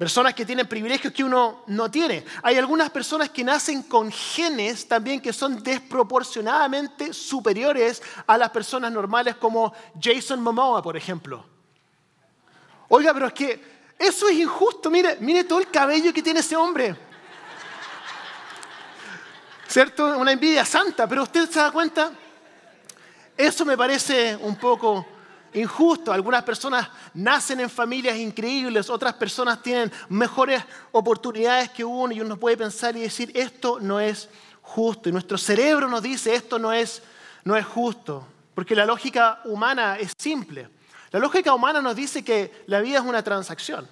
Personas 0.00 0.32
que 0.32 0.46
tienen 0.46 0.66
privilegios 0.66 1.12
que 1.12 1.22
uno 1.22 1.62
no 1.66 1.90
tiene. 1.90 2.24
Hay 2.42 2.56
algunas 2.56 2.88
personas 2.88 3.28
que 3.28 3.44
nacen 3.44 3.82
con 3.82 4.10
genes 4.10 4.88
también 4.88 5.20
que 5.20 5.30
son 5.30 5.62
desproporcionadamente 5.62 7.12
superiores 7.12 8.02
a 8.26 8.38
las 8.38 8.48
personas 8.48 8.90
normales 8.90 9.36
como 9.36 9.74
Jason 10.02 10.42
Momoa, 10.42 10.80
por 10.82 10.96
ejemplo. 10.96 11.44
Oiga, 12.88 13.12
pero 13.12 13.26
es 13.26 13.34
que 13.34 13.62
eso 13.98 14.26
es 14.30 14.38
injusto. 14.38 14.90
Mire, 14.90 15.18
mire 15.20 15.44
todo 15.44 15.60
el 15.60 15.70
cabello 15.70 16.14
que 16.14 16.22
tiene 16.22 16.40
ese 16.40 16.56
hombre. 16.56 16.96
¿Cierto? 19.68 20.16
Una 20.16 20.32
envidia 20.32 20.64
santa, 20.64 21.06
pero 21.06 21.24
usted 21.24 21.46
se 21.50 21.58
da 21.58 21.70
cuenta. 21.70 22.10
Eso 23.36 23.66
me 23.66 23.76
parece 23.76 24.34
un 24.34 24.56
poco 24.56 25.06
injusto. 25.54 26.12
Algunas 26.12 26.42
personas 26.42 26.88
nacen 27.14 27.60
en 27.60 27.70
familias 27.70 28.16
increíbles, 28.16 28.90
otras 28.90 29.14
personas 29.14 29.62
tienen 29.62 29.92
mejores 30.08 30.62
oportunidades 30.92 31.70
que 31.70 31.84
uno 31.84 32.12
y 32.12 32.20
uno 32.20 32.36
puede 32.36 32.56
pensar 32.56 32.96
y 32.96 33.00
decir, 33.00 33.30
esto 33.34 33.78
no 33.80 34.00
es 34.00 34.28
justo. 34.62 35.08
Y 35.08 35.12
nuestro 35.12 35.38
cerebro 35.38 35.88
nos 35.88 36.02
dice, 36.02 36.34
esto 36.34 36.58
no 36.58 36.72
es, 36.72 37.02
no 37.44 37.56
es 37.56 37.66
justo. 37.66 38.26
Porque 38.54 38.74
la 38.74 38.84
lógica 38.84 39.40
humana 39.44 39.96
es 39.98 40.12
simple. 40.18 40.68
La 41.10 41.18
lógica 41.18 41.54
humana 41.54 41.80
nos 41.80 41.96
dice 41.96 42.22
que 42.22 42.64
la 42.66 42.80
vida 42.80 42.98
es 42.98 43.04
una 43.04 43.22
transacción. 43.22 43.88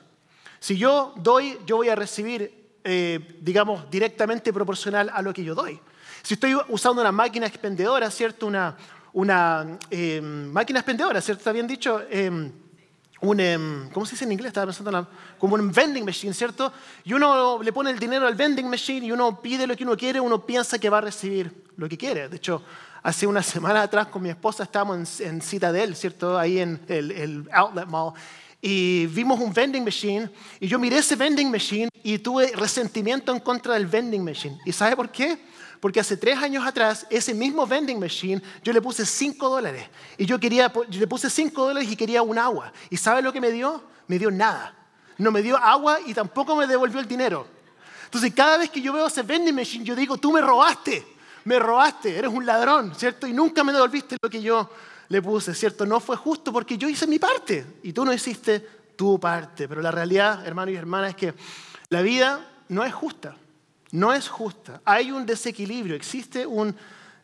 Si 0.60 0.76
yo 0.76 1.12
doy, 1.16 1.58
yo 1.66 1.76
voy 1.76 1.88
a 1.88 1.94
recibir, 1.94 2.78
eh, 2.84 3.38
digamos, 3.40 3.90
directamente 3.90 4.52
proporcional 4.52 5.10
a 5.12 5.22
lo 5.22 5.32
que 5.32 5.44
yo 5.44 5.54
doy. 5.54 5.80
Si 6.22 6.34
estoy 6.34 6.56
usando 6.68 7.00
una 7.00 7.12
máquina 7.12 7.46
expendedora, 7.46 8.10
¿cierto? 8.10 8.46
Una, 8.46 8.76
una 9.12 9.78
eh, 9.90 10.20
máquina 10.20 10.80
expendedora, 10.80 11.20
¿cierto? 11.20 11.40
Está 11.40 11.52
bien 11.52 11.66
dicho. 11.66 12.02
Eh, 12.10 12.50
un, 13.20 13.40
em, 13.40 13.90
¿cómo 13.90 14.06
se 14.06 14.12
dice 14.12 14.24
en 14.24 14.32
inglés? 14.32 14.48
Estaba 14.48 14.66
pensando 14.66 15.08
como 15.38 15.56
un 15.56 15.72
vending 15.72 16.04
machine, 16.04 16.32
¿cierto? 16.32 16.72
Y 17.04 17.12
uno 17.12 17.60
le 17.62 17.72
pone 17.72 17.90
el 17.90 17.98
dinero 17.98 18.26
al 18.26 18.34
vending 18.34 18.68
machine 18.68 19.06
y 19.06 19.12
uno 19.12 19.42
pide 19.42 19.66
lo 19.66 19.76
que 19.76 19.82
uno 19.82 19.96
quiere, 19.96 20.20
uno 20.20 20.44
piensa 20.46 20.78
que 20.78 20.88
va 20.88 20.98
a 20.98 21.00
recibir 21.00 21.64
lo 21.76 21.88
que 21.88 21.98
quiere. 21.98 22.28
De 22.28 22.36
hecho, 22.36 22.62
hace 23.02 23.26
una 23.26 23.42
semana 23.54 23.82
atrás 23.82 24.06
con 24.06 24.22
mi 24.22 24.28
esposa 24.28 24.62
estábamos 24.62 25.20
en, 25.20 25.40
Citadel, 25.42 25.96
¿cierto? 25.96 26.38
Ahí 26.38 26.60
en 26.60 26.80
el, 26.86 27.10
el 27.10 27.48
Outlet 27.52 27.86
Mall. 27.86 28.12
Y 28.60 29.06
vimos 29.06 29.38
un 29.38 29.52
vending 29.52 29.84
machine 29.84 30.28
y 30.58 30.66
yo 30.66 30.78
miré 30.78 30.98
ese 30.98 31.14
vending 31.14 31.50
machine 31.50 31.88
y 32.02 32.18
tuve 32.18 32.52
resentimiento 32.54 33.32
en 33.32 33.40
contra 33.40 33.74
del 33.74 33.86
vending 33.86 34.24
machine. 34.24 34.58
¿Y 34.64 34.72
sabe 34.72 34.96
por 34.96 35.10
qué? 35.10 35.38
Porque 35.80 36.00
hace 36.00 36.16
tres 36.16 36.38
años 36.38 36.66
atrás, 36.66 37.06
ese 37.08 37.34
mismo 37.34 37.66
vending 37.66 38.00
machine, 38.00 38.42
yo 38.64 38.72
le 38.72 38.82
puse 38.82 39.06
cinco 39.06 39.48
dólares. 39.48 39.86
Y 40.16 40.26
yo, 40.26 40.40
quería, 40.40 40.72
yo 40.88 41.00
le 41.00 41.06
puse 41.06 41.30
cinco 41.30 41.66
dólares 41.66 41.90
y 41.90 41.96
quería 41.96 42.22
un 42.22 42.38
agua. 42.38 42.72
¿Y 42.90 42.96
sabe 42.96 43.22
lo 43.22 43.32
que 43.32 43.40
me 43.40 43.52
dio? 43.52 43.82
Me 44.08 44.18
dio 44.18 44.30
nada. 44.30 44.74
No 45.18 45.30
me 45.30 45.42
dio 45.42 45.56
agua 45.56 45.98
y 46.04 46.14
tampoco 46.14 46.56
me 46.56 46.66
devolvió 46.66 47.00
el 47.00 47.06
dinero. 47.06 47.46
Entonces, 48.04 48.32
cada 48.34 48.58
vez 48.58 48.70
que 48.70 48.80
yo 48.80 48.92
veo 48.92 49.06
ese 49.06 49.22
vending 49.22 49.54
machine, 49.54 49.84
yo 49.84 49.94
digo, 49.94 50.16
tú 50.16 50.32
me 50.32 50.40
robaste, 50.40 51.06
me 51.44 51.58
robaste, 51.58 52.16
eres 52.16 52.30
un 52.30 52.44
ladrón, 52.46 52.94
¿cierto? 52.96 53.26
Y 53.26 53.32
nunca 53.32 53.62
me 53.62 53.72
devolviste 53.72 54.16
lo 54.20 54.30
que 54.30 54.40
yo 54.40 54.70
le 55.08 55.22
puse, 55.22 55.54
¿cierto? 55.54 55.86
No 55.86 56.00
fue 56.00 56.16
justo 56.16 56.52
porque 56.52 56.76
yo 56.78 56.88
hice 56.88 57.06
mi 57.06 57.18
parte 57.18 57.66
y 57.82 57.92
tú 57.92 58.04
no 58.04 58.12
hiciste 58.12 58.66
tu 58.96 59.18
parte. 59.20 59.68
Pero 59.68 59.80
la 59.80 59.90
realidad, 59.90 60.46
hermanos 60.46 60.74
y 60.74 60.76
hermanas, 60.76 61.10
es 61.10 61.16
que 61.16 61.34
la 61.88 62.02
vida 62.02 62.46
no 62.68 62.84
es 62.84 62.92
justa. 62.92 63.36
No 63.92 64.12
es 64.12 64.28
justa. 64.28 64.80
Hay 64.84 65.10
un 65.10 65.24
desequilibrio, 65.24 65.96
existe 65.96 66.46
un 66.46 66.74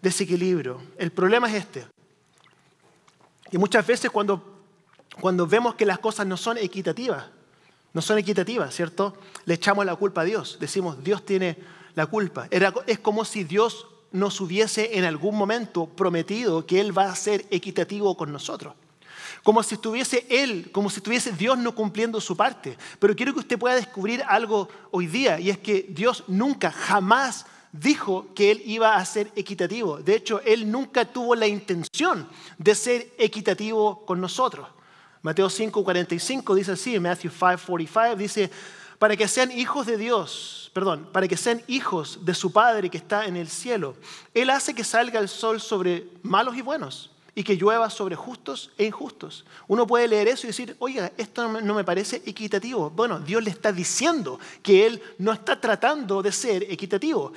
desequilibrio. 0.00 0.80
El 0.98 1.12
problema 1.12 1.48
es 1.48 1.54
este. 1.54 1.86
Y 3.50 3.58
muchas 3.58 3.86
veces 3.86 4.10
cuando, 4.10 4.62
cuando 5.20 5.46
vemos 5.46 5.74
que 5.74 5.86
las 5.86 5.98
cosas 5.98 6.26
no 6.26 6.36
son 6.36 6.58
equitativas, 6.58 7.26
no 7.92 8.02
son 8.02 8.18
equitativas, 8.18 8.74
¿cierto? 8.74 9.16
Le 9.44 9.54
echamos 9.54 9.86
la 9.86 9.94
culpa 9.94 10.22
a 10.22 10.24
Dios. 10.24 10.58
Decimos, 10.60 11.02
Dios 11.04 11.24
tiene 11.24 11.56
la 11.94 12.06
culpa. 12.06 12.48
es 12.50 12.98
como 12.98 13.24
si 13.24 13.44
Dios 13.44 13.86
nos 14.10 14.40
hubiese 14.40 14.98
en 14.98 15.04
algún 15.04 15.36
momento 15.36 15.86
prometido 15.86 16.66
que 16.66 16.80
Él 16.80 16.96
va 16.96 17.04
a 17.04 17.16
ser 17.16 17.46
equitativo 17.50 18.16
con 18.16 18.32
nosotros. 18.32 18.74
Como 19.44 19.62
si 19.62 19.74
estuviese 19.74 20.26
Él, 20.30 20.70
como 20.72 20.88
si 20.88 20.96
estuviese 20.96 21.30
Dios 21.30 21.58
no 21.58 21.74
cumpliendo 21.74 22.18
su 22.18 22.34
parte. 22.34 22.78
Pero 22.98 23.14
quiero 23.14 23.34
que 23.34 23.40
usted 23.40 23.58
pueda 23.58 23.74
descubrir 23.74 24.24
algo 24.26 24.70
hoy 24.90 25.06
día, 25.06 25.38
y 25.38 25.50
es 25.50 25.58
que 25.58 25.86
Dios 25.90 26.24
nunca, 26.28 26.72
jamás 26.72 27.44
dijo 27.70 28.28
que 28.34 28.52
Él 28.52 28.62
iba 28.64 28.96
a 28.96 29.04
ser 29.04 29.30
equitativo. 29.36 29.98
De 29.98 30.16
hecho, 30.16 30.40
Él 30.46 30.70
nunca 30.70 31.04
tuvo 31.04 31.34
la 31.34 31.46
intención 31.46 32.26
de 32.56 32.74
ser 32.74 33.12
equitativo 33.18 34.06
con 34.06 34.18
nosotros. 34.18 34.66
Mateo 35.20 35.50
5:45 35.50 36.54
dice 36.54 36.72
así, 36.72 36.98
Matthew 36.98 37.30
5:45 37.30 38.16
dice, 38.16 38.50
para 38.98 39.14
que 39.14 39.28
sean 39.28 39.52
hijos 39.52 39.84
de 39.84 39.98
Dios, 39.98 40.70
perdón, 40.72 41.10
para 41.12 41.28
que 41.28 41.36
sean 41.36 41.60
hijos 41.66 42.24
de 42.24 42.32
su 42.32 42.50
Padre 42.50 42.88
que 42.88 42.96
está 42.96 43.26
en 43.26 43.36
el 43.36 43.48
cielo. 43.48 43.94
Él 44.32 44.48
hace 44.48 44.74
que 44.74 44.84
salga 44.84 45.20
el 45.20 45.28
sol 45.28 45.60
sobre 45.60 46.08
malos 46.22 46.56
y 46.56 46.62
buenos 46.62 47.10
y 47.34 47.42
que 47.42 47.56
llueva 47.56 47.90
sobre 47.90 48.14
justos 48.14 48.70
e 48.78 48.84
injustos. 48.84 49.44
Uno 49.66 49.86
puede 49.86 50.06
leer 50.08 50.28
eso 50.28 50.46
y 50.46 50.48
decir, 50.48 50.76
oiga, 50.78 51.12
esto 51.16 51.48
no 51.48 51.74
me 51.74 51.84
parece 51.84 52.22
equitativo. 52.24 52.90
Bueno, 52.90 53.18
Dios 53.18 53.42
le 53.42 53.50
está 53.50 53.72
diciendo 53.72 54.38
que 54.62 54.86
Él 54.86 55.02
no 55.18 55.32
está 55.32 55.60
tratando 55.60 56.22
de 56.22 56.30
ser 56.30 56.62
equitativo. 56.70 57.32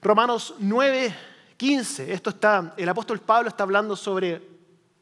Romanos 0.00 0.54
9, 0.58 1.14
15, 1.56 2.12
esto 2.12 2.30
está, 2.30 2.74
el 2.76 2.88
apóstol 2.88 3.20
Pablo 3.20 3.48
está 3.48 3.64
hablando 3.64 3.94
sobre 3.94 4.40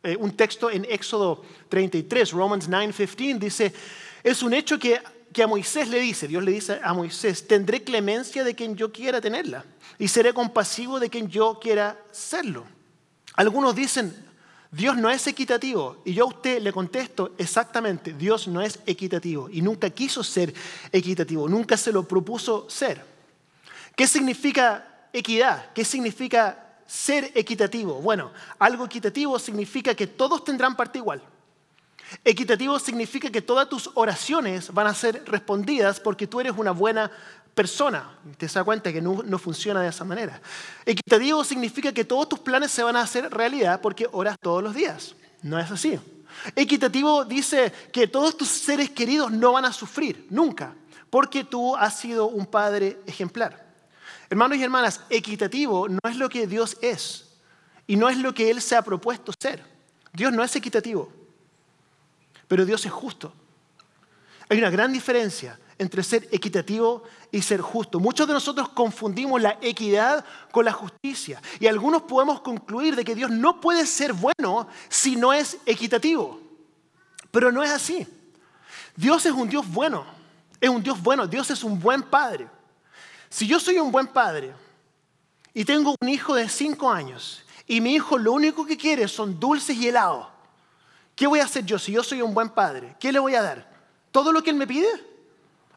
eh, 0.03 0.17
un 0.19 0.33
texto 0.33 0.71
en 0.71 0.85
Éxodo 0.89 1.43
33, 1.69 2.33
Romans 2.33 2.69
9, 2.69 2.93
15, 2.93 3.39
dice, 3.39 3.73
es 4.23 4.43
un 4.43 4.53
hecho 4.53 4.79
que 4.79 5.01
que 5.33 5.43
a 5.43 5.47
Moisés 5.47 5.89
le 5.89 6.01
dice, 6.01 6.27
Dios 6.27 6.43
le 6.43 6.53
dice 6.53 6.81
a 6.83 6.93
Moisés, 6.93 7.47
tendré 7.47 7.85
clemencia 7.85 8.43
de 8.43 8.55
quien 8.55 8.77
yo 8.77 8.91
quiera 8.91 9.21
tenerla 9.21 9.65
y 9.99 10.09
seré 10.09 10.35
compasivo 10.35 10.99
de 10.99 11.09
quien 11.09 11.29
yo 11.29 11.59
quiera 11.61 11.97
serlo. 12.11 12.65
Algunos 13.35 13.77
dicen, 13.77 14.13
Dios 14.71 14.97
no 14.97 15.11
es 15.11 15.27
equitativo. 15.27 16.01
Y 16.05 16.15
yo 16.15 16.25
a 16.25 16.29
usted 16.29 16.63
le 16.63 16.73
contesto 16.73 17.33
exactamente, 17.39 18.13
Dios 18.13 18.47
no 18.49 18.63
es 18.63 18.79
equitativo 18.87 19.49
y 19.51 19.63
nunca 19.63 19.91
quiso 19.91 20.23
ser 20.23 20.55
equitativo, 20.93 21.49
nunca 21.49 21.77
se 21.77 21.93
lo 21.93 22.07
propuso 22.07 22.69
ser. 22.69 23.05
¿Qué 23.97 24.07
significa 24.07 25.09
equidad? 25.13 25.73
¿Qué 25.73 25.85
significa 25.85 26.77
ser 26.87 27.33
equitativo? 27.35 28.01
Bueno, 28.01 28.33
algo 28.59 28.85
equitativo 28.85 29.39
significa 29.39 29.95
que 29.95 30.07
todos 30.07 30.45
tendrán 30.45 30.77
parte 30.77 30.99
igual. 30.99 31.23
Equitativo 32.25 32.79
significa 32.79 33.31
que 33.31 33.43
todas 33.43 33.69
tus 33.69 33.91
oraciones 33.95 34.73
van 34.73 34.87
a 34.89 34.95
ser 34.95 35.23
respondidas 35.27 36.01
porque 36.01 36.27
tú 36.27 36.41
eres 36.41 36.55
una 36.57 36.73
buena 36.73 37.11
persona. 37.55 38.19
Te 38.37 38.47
das 38.47 38.65
cuenta 38.65 38.93
que 38.93 39.01
no, 39.01 39.39
funciona 39.39 39.83
de 39.83 39.89
esa 39.89 40.05
manera. 40.05 40.41
Equitativo 40.85 41.45
significa 41.45 41.93
que 41.93 42.05
todos 42.05 42.29
tus 42.29 42.39
planes 42.39 42.71
se 42.71 42.83
van 42.83 42.97
a 42.97 43.03
hacer 43.03 43.31
realidad 43.31 43.81
porque 43.81 44.09
oras 44.13 44.37
todos 44.41 44.63
los 44.63 44.75
días. 44.75 45.15
No 45.43 45.59
es 45.59 45.71
así. 45.71 45.99
Equitativo 46.55 47.25
dice 47.25 47.73
que 47.93 48.07
todos 48.07 48.37
tus 48.37 48.49
seres 48.49 48.91
queridos 48.91 49.31
no 49.33 49.53
van 49.53 49.65
a 49.65 49.73
sufrir, 49.73 50.27
nunca, 50.31 50.75
porque 51.11 51.45
tú 51.45 51.75
has 51.77 51.99
sido 51.99 52.27
un 52.27 52.47
padre 52.47 52.99
ejemplar. 53.07 53.69
Hermanos 54.29 54.59
y 54.59 54.63
hermanas, 54.63 55.01
equitativo 55.11 55.89
no 55.89 55.99
es 56.09 56.17
lo 56.17 56.29
que 56.29 56.47
Dios 56.47 56.77
es 56.81 57.27
y 57.87 57.97
no 57.97 58.09
es 58.09 58.17
lo 58.19 58.33
que 58.33 58.51
Él 58.51 58.63
se 58.63 58.77
ha 58.77 58.83
propuesto 58.83 59.33
ser. 59.41 59.63
Dios 60.13 60.33
no 60.33 60.45
es 60.45 60.55
equitativo 60.55 61.21
pero 62.51 62.67
Dios 62.67 62.85
es 62.85 62.91
justo. 62.91 63.33
Hay 64.49 64.59
una 64.59 64.71
gran 64.71 64.93
diferencia 64.93 65.57
entre 65.81 66.03
ser 66.03 66.29
equitativo 66.31 67.03
y 67.33 67.41
ser 67.41 67.63
justo. 67.63 67.99
Muchos 67.99 68.29
de 68.29 68.35
nosotros 68.35 68.69
confundimos 68.69 69.41
la 69.41 69.59
equidad 69.63 70.25
con 70.53 70.67
la 70.67 70.73
justicia 70.73 71.41
y 71.59 71.67
algunos 71.67 72.03
podemos 72.03 72.43
concluir 72.43 72.95
de 72.95 73.03
que 73.05 73.15
Dios 73.15 73.31
no 73.31 73.61
puede 73.63 73.87
ser 73.87 74.13
bueno 74.13 74.69
si 74.91 75.17
no 75.17 75.33
es 75.33 75.57
equitativo. 75.65 76.39
Pero 77.31 77.51
no 77.51 77.63
es 77.63 77.71
así. 77.71 78.07
Dios 78.95 79.25
es 79.25 79.33
un 79.33 79.49
Dios 79.49 79.67
bueno, 79.67 80.05
es 80.61 80.69
un 80.69 80.83
Dios 80.83 81.03
bueno, 81.03 81.27
Dios 81.27 81.51
es 81.51 81.65
un 81.65 81.81
buen 81.81 82.03
padre. 82.03 82.47
Si 83.31 83.47
yo 83.47 83.59
soy 83.59 83.79
un 83.79 83.91
buen 83.91 84.07
padre 84.07 84.53
y 85.55 85.65
tengo 85.65 85.97
un 85.99 86.09
hijo 86.11 86.35
de 86.35 86.49
cinco 86.49 86.93
años 86.93 87.43
y 87.67 87.81
mi 87.81 87.95
hijo 87.95 88.19
lo 88.19 88.33
único 88.33 88.67
que 88.67 88.77
quiere 88.77 89.09
son 89.09 89.41
dulces 89.41 89.77
y 89.77 89.89
helados, 89.89 90.27
¿Qué 91.21 91.27
voy 91.27 91.41
a 91.41 91.45
hacer 91.45 91.67
yo 91.67 91.79
si 91.79 91.93
yo 91.93 92.03
soy 92.03 92.23
un 92.23 92.33
buen 92.33 92.49
padre? 92.49 92.97
¿Qué 92.99 93.13
le 93.13 93.19
voy 93.19 93.35
a 93.35 93.43
dar? 93.43 93.71
¿Todo 94.11 94.33
lo 94.33 94.43
que 94.43 94.49
él 94.49 94.57
me 94.57 94.67
pide? 94.67 94.89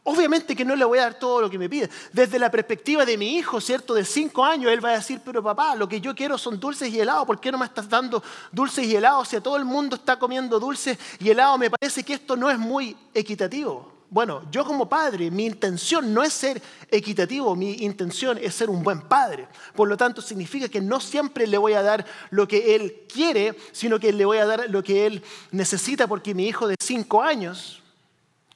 Obviamente 0.06 0.54
que 0.54 0.66
no 0.66 0.76
le 0.76 0.84
voy 0.84 1.00
a 1.00 1.04
dar 1.04 1.14
todo 1.14 1.40
lo 1.40 1.50
que 1.50 1.58
me 1.58 1.70
pide. 1.70 1.90
Desde 2.12 2.38
la 2.38 2.52
perspectiva 2.52 3.06
de 3.06 3.18
mi 3.18 3.38
hijo, 3.38 3.62
¿cierto? 3.62 3.94
De 3.94 4.04
cinco 4.04 4.44
años, 4.44 4.70
él 4.70 4.84
va 4.84 4.90
a 4.90 4.98
decir, 4.98 5.22
pero 5.24 5.42
papá, 5.42 5.76
lo 5.76 5.88
que 5.88 6.02
yo 6.02 6.14
quiero 6.14 6.38
son 6.38 6.60
dulces 6.60 6.94
y 6.94 7.00
helados. 7.00 7.26
¿Por 7.26 7.40
qué 7.40 7.54
no 7.54 7.58
me 7.58 7.66
estás 7.66 7.88
dando 7.88 8.22
dulces 8.52 8.86
y 8.86 8.96
helados? 8.96 9.30
Si 9.30 9.38
a 9.38 9.42
todo 9.42 9.56
el 9.56 9.64
mundo 9.64 9.96
está 9.96 10.20
comiendo 10.20 10.60
dulces 10.60 10.98
y 11.20 11.30
helados, 11.30 11.58
me 11.58 11.70
parece 11.70 12.04
que 12.04 12.16
esto 12.16 12.36
no 12.36 12.52
es 12.52 12.60
muy 12.60 12.98
equitativo. 13.14 13.94
Bueno, 14.10 14.44
yo 14.52 14.66
como 14.66 14.90
padre, 14.90 15.32
mi 15.32 15.46
intención 15.46 16.14
no 16.14 16.22
es 16.22 16.34
ser 16.34 16.62
equitativo, 16.92 17.56
mi 17.56 17.72
intención 17.80 18.38
es 18.38 18.54
ser 18.54 18.70
un 18.70 18.84
buen 18.84 19.02
padre. 19.02 19.48
Por 19.74 19.88
lo 19.88 19.96
tanto, 19.96 20.22
significa 20.22 20.68
que 20.68 20.82
no 20.82 21.00
siempre 21.00 21.48
le 21.48 21.58
voy 21.58 21.74
a 21.74 21.82
dar 21.82 22.06
lo 22.30 22.48
que 22.48 22.76
él 22.76 23.06
quiere, 23.12 23.58
sino 23.72 24.00
que 24.00 24.12
le 24.12 24.26
voy 24.26 24.38
a 24.38 24.46
dar 24.46 24.70
lo 24.70 24.84
que 24.84 25.06
él 25.06 25.24
necesita, 25.52 26.08
porque 26.08 26.36
mi 26.36 26.46
hijo 26.46 26.68
de 26.68 26.76
cinco 26.80 27.24
años 27.24 27.83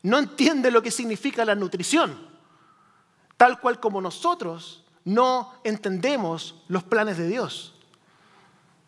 no 0.08 0.20
entiende 0.20 0.72
lo 0.72 0.82
que 0.82 0.92
significa 0.92 1.46
la 1.46 1.56
nutrición, 1.56 2.18
tal 3.36 3.60
cual 3.60 3.80
como 3.80 4.02
nosotros 4.02 4.84
no 5.04 5.54
entendemos 5.64 6.56
los 6.68 6.84
planes 6.84 7.18
de 7.18 7.28
Dios. 7.28 7.74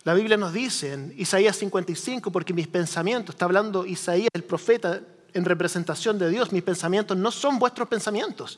La 0.04 0.14
Biblia 0.14 0.38
nos 0.38 0.54
dice 0.54 0.94
en 0.94 1.14
Isaías 1.18 1.58
55, 1.58 2.32
porque 2.32 2.54
mis 2.54 2.68
pensamientos, 2.68 3.36
está 3.36 3.46
hablando 3.46 3.86
Isaías, 3.86 4.30
el 4.34 4.44
profeta, 4.44 5.02
en 5.34 5.46
representación 5.46 6.18
de 6.18 6.30
Dios. 6.30 6.52
Mis 6.52 6.64
pensamientos 6.64 7.18
no 7.18 7.32
son 7.32 7.60
vuestros 7.60 7.88
pensamientos, 7.88 8.58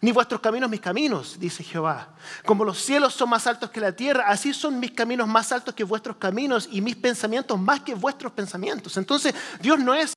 ni 0.00 0.12
vuestros 0.12 0.40
caminos 0.40 0.70
mis 0.70 0.80
caminos, 0.80 1.38
dice 1.38 1.64
Jehová. 1.64 2.14
Como 2.44 2.64
los 2.64 2.78
cielos 2.78 3.14
son 3.14 3.30
más 3.30 3.46
altos 3.46 3.70
que 3.70 3.80
la 3.80 3.92
tierra, 3.92 4.24
así 4.28 4.54
son 4.54 4.78
mis 4.78 4.92
caminos 4.92 5.26
más 5.26 5.52
altos 5.52 5.74
que 5.74 5.84
vuestros 5.84 6.16
caminos 6.16 6.68
y 6.70 6.80
mis 6.80 6.96
pensamientos 6.96 7.58
más 7.58 7.80
que 7.80 7.94
vuestros 7.94 8.32
pensamientos. 8.32 8.96
Entonces, 8.96 9.34
Dios 9.60 9.78
no 9.78 9.94
es, 9.94 10.14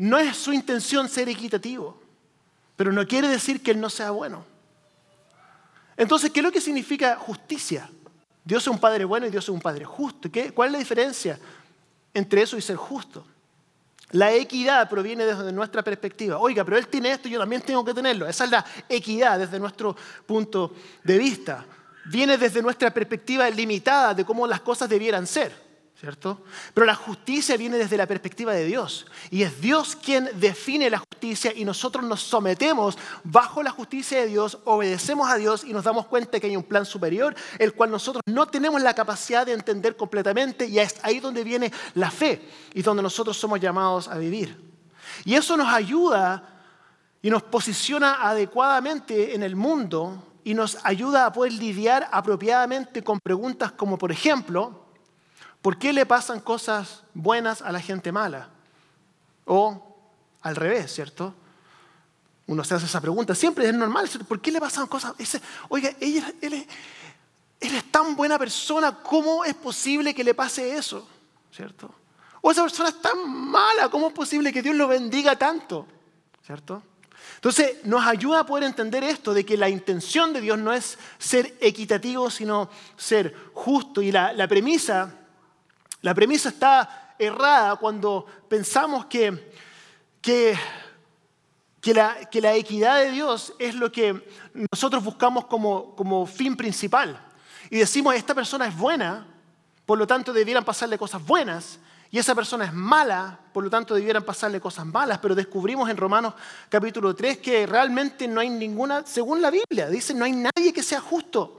no 0.00 0.18
es 0.18 0.34
su 0.34 0.50
intención 0.54 1.10
ser 1.10 1.28
equitativo, 1.28 1.94
pero 2.74 2.90
no 2.90 3.06
quiere 3.06 3.28
decir 3.28 3.62
que 3.62 3.72
Él 3.72 3.80
no 3.80 3.90
sea 3.90 4.12
bueno. 4.12 4.46
Entonces, 5.94 6.30
¿qué 6.30 6.40
es 6.40 6.44
lo 6.44 6.50
que 6.50 6.62
significa 6.62 7.16
justicia? 7.16 7.90
Dios 8.42 8.62
es 8.62 8.68
un 8.68 8.78
Padre 8.78 9.04
bueno 9.04 9.26
y 9.26 9.30
Dios 9.30 9.44
es 9.44 9.50
un 9.50 9.60
Padre 9.60 9.84
justo. 9.84 10.30
¿Qué, 10.32 10.52
¿Cuál 10.52 10.68
es 10.68 10.72
la 10.72 10.78
diferencia 10.78 11.38
entre 12.14 12.40
eso 12.40 12.56
y 12.56 12.62
ser 12.62 12.76
justo? 12.76 13.26
La 14.12 14.32
equidad 14.32 14.88
proviene 14.88 15.26
desde 15.26 15.52
nuestra 15.52 15.84
perspectiva. 15.84 16.38
Oiga, 16.38 16.64
pero 16.64 16.78
él 16.78 16.88
tiene 16.88 17.12
esto, 17.12 17.28
yo 17.28 17.38
también 17.38 17.60
tengo 17.60 17.84
que 17.84 17.92
tenerlo. 17.92 18.26
Esa 18.26 18.44
es 18.44 18.50
la 18.50 18.64
equidad 18.88 19.38
desde 19.38 19.60
nuestro 19.60 19.94
punto 20.24 20.74
de 21.04 21.18
vista. 21.18 21.66
Viene 22.06 22.38
desde 22.38 22.62
nuestra 22.62 22.90
perspectiva 22.90 23.50
limitada 23.50 24.14
de 24.14 24.24
cómo 24.24 24.46
las 24.46 24.62
cosas 24.62 24.88
debieran 24.88 25.26
ser. 25.26 25.59
¿Cierto? 26.00 26.40
Pero 26.72 26.86
la 26.86 26.94
justicia 26.94 27.58
viene 27.58 27.76
desde 27.76 27.98
la 27.98 28.06
perspectiva 28.06 28.54
de 28.54 28.64
Dios. 28.64 29.06
Y 29.30 29.42
es 29.42 29.60
Dios 29.60 29.96
quien 29.96 30.30
define 30.40 30.88
la 30.88 30.96
justicia 30.96 31.52
y 31.54 31.66
nosotros 31.66 32.02
nos 32.06 32.22
sometemos 32.22 32.96
bajo 33.22 33.62
la 33.62 33.70
justicia 33.70 34.18
de 34.18 34.26
Dios, 34.28 34.58
obedecemos 34.64 35.28
a 35.28 35.36
Dios 35.36 35.62
y 35.62 35.74
nos 35.74 35.84
damos 35.84 36.06
cuenta 36.06 36.40
que 36.40 36.46
hay 36.46 36.56
un 36.56 36.62
plan 36.62 36.86
superior, 36.86 37.34
el 37.58 37.74
cual 37.74 37.90
nosotros 37.90 38.22
no 38.24 38.46
tenemos 38.46 38.80
la 38.80 38.94
capacidad 38.94 39.44
de 39.44 39.52
entender 39.52 39.94
completamente 39.94 40.64
y 40.64 40.78
es 40.78 40.96
ahí 41.02 41.20
donde 41.20 41.44
viene 41.44 41.70
la 41.92 42.10
fe 42.10 42.48
y 42.72 42.80
donde 42.80 43.02
nosotros 43.02 43.36
somos 43.36 43.60
llamados 43.60 44.08
a 44.08 44.16
vivir. 44.16 44.58
Y 45.26 45.34
eso 45.34 45.54
nos 45.54 45.70
ayuda 45.70 46.62
y 47.20 47.28
nos 47.28 47.42
posiciona 47.42 48.26
adecuadamente 48.26 49.34
en 49.34 49.42
el 49.42 49.54
mundo 49.54 50.24
y 50.44 50.54
nos 50.54 50.78
ayuda 50.82 51.26
a 51.26 51.32
poder 51.34 51.52
lidiar 51.52 52.08
apropiadamente 52.10 53.04
con 53.04 53.20
preguntas 53.20 53.72
como, 53.72 53.98
por 53.98 54.10
ejemplo, 54.10 54.86
¿Por 55.62 55.78
qué 55.78 55.92
le 55.92 56.06
pasan 56.06 56.40
cosas 56.40 57.02
buenas 57.14 57.62
a 57.62 57.72
la 57.72 57.80
gente 57.80 58.12
mala? 58.12 58.48
O 59.44 59.96
al 60.42 60.56
revés, 60.56 60.92
¿cierto? 60.92 61.34
Uno 62.46 62.64
se 62.64 62.74
hace 62.74 62.86
esa 62.86 63.00
pregunta, 63.00 63.34
siempre 63.34 63.68
es 63.68 63.74
normal, 63.74 64.08
¿por 64.26 64.40
qué 64.40 64.50
le 64.50 64.60
pasan 64.60 64.86
cosas? 64.86 65.14
Oiga, 65.68 65.90
él, 66.00 66.22
él, 66.40 66.66
es 67.60 67.92
tan 67.92 68.16
buena 68.16 68.38
persona, 68.38 68.98
¿cómo 69.02 69.44
es 69.44 69.54
posible 69.54 70.14
que 70.14 70.24
le 70.24 70.34
pase 70.34 70.76
eso? 70.76 71.06
¿cierto? 71.52 71.92
O 72.40 72.50
esa 72.50 72.62
persona 72.62 72.88
es 72.88 73.00
tan 73.00 73.28
mala, 73.28 73.88
¿cómo 73.90 74.08
es 74.08 74.14
posible 74.14 74.52
que 74.52 74.62
Dios 74.62 74.74
lo 74.74 74.88
bendiga 74.88 75.36
tanto? 75.36 75.86
¿Cierto? 76.44 76.82
Entonces 77.34 77.84
nos 77.84 78.06
ayuda 78.06 78.40
a 78.40 78.46
poder 78.46 78.64
entender 78.64 79.04
esto, 79.04 79.34
de 79.34 79.44
que 79.44 79.56
la 79.56 79.68
intención 79.68 80.32
de 80.32 80.40
Dios 80.40 80.58
no 80.58 80.72
es 80.72 80.98
ser 81.18 81.56
equitativo, 81.60 82.30
sino 82.30 82.70
ser 82.96 83.34
justo. 83.52 84.00
Y 84.00 84.10
la, 84.10 84.46
premisa, 84.48 85.14
la 86.02 86.14
premisa 86.14 86.48
está 86.48 87.14
errada 87.18 87.76
cuando 87.76 88.26
pensamos 88.48 89.06
que, 89.06 89.52
que, 90.22 90.58
que, 91.80 91.94
la, 91.94 92.56
equidad 92.56 93.00
de 93.00 93.10
Dios 93.10 93.54
es 93.58 93.74
lo 93.74 93.92
que 93.92 94.26
nosotros 94.72 95.04
buscamos 95.04 95.44
como, 95.46 95.94
como 95.94 96.26
fin 96.26 96.56
principal. 96.56 97.20
Y 97.68 97.78
decimos, 97.78 98.14
esta 98.14 98.34
persona 98.34 98.66
es 98.66 98.76
buena, 98.76 99.26
por 99.84 99.98
lo 99.98 100.06
tanto 100.06 100.32
debieran 100.32 100.64
pasarle 100.64 100.96
cosas 100.96 101.24
buenas, 101.24 101.78
y 102.12 102.18
esa 102.18 102.34
persona 102.34 102.64
es 102.64 102.72
mala, 102.72 103.38
por 103.52 103.62
lo 103.62 103.70
tanto 103.70 103.94
debieran 103.94 104.24
pasarle 104.24 104.60
cosas 104.60 104.84
malas, 104.84 105.18
pero 105.18 105.34
descubrimos 105.34 105.88
en 105.88 105.96
Romanos 105.96 106.34
capítulo 106.68 107.14
3 107.14 107.38
que 107.38 107.66
realmente 107.66 108.26
no 108.26 108.40
hay 108.40 108.50
ninguna, 108.50 109.06
según 109.06 109.40
la 109.40 109.50
Biblia, 109.50 109.88
dice, 109.88 110.12
no 110.14 110.24
hay 110.24 110.32
nadie 110.32 110.72
que 110.72 110.82
sea 110.82 111.00
justo. 111.00 111.58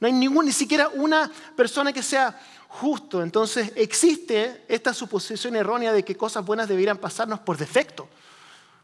No 0.00 0.08
hay 0.08 0.12
ningún, 0.12 0.46
ni 0.46 0.52
siquiera 0.52 0.88
una 0.88 1.30
persona 1.56 1.92
que 1.92 2.02
sea 2.02 2.38
justo. 2.80 3.22
Entonces 3.22 3.72
existe 3.76 4.64
esta 4.68 4.94
suposición 4.94 5.56
errónea 5.56 5.92
de 5.92 6.04
que 6.04 6.16
cosas 6.16 6.44
buenas 6.44 6.68
debieran 6.68 6.98
pasarnos 6.98 7.40
por 7.40 7.56
defecto. 7.56 8.08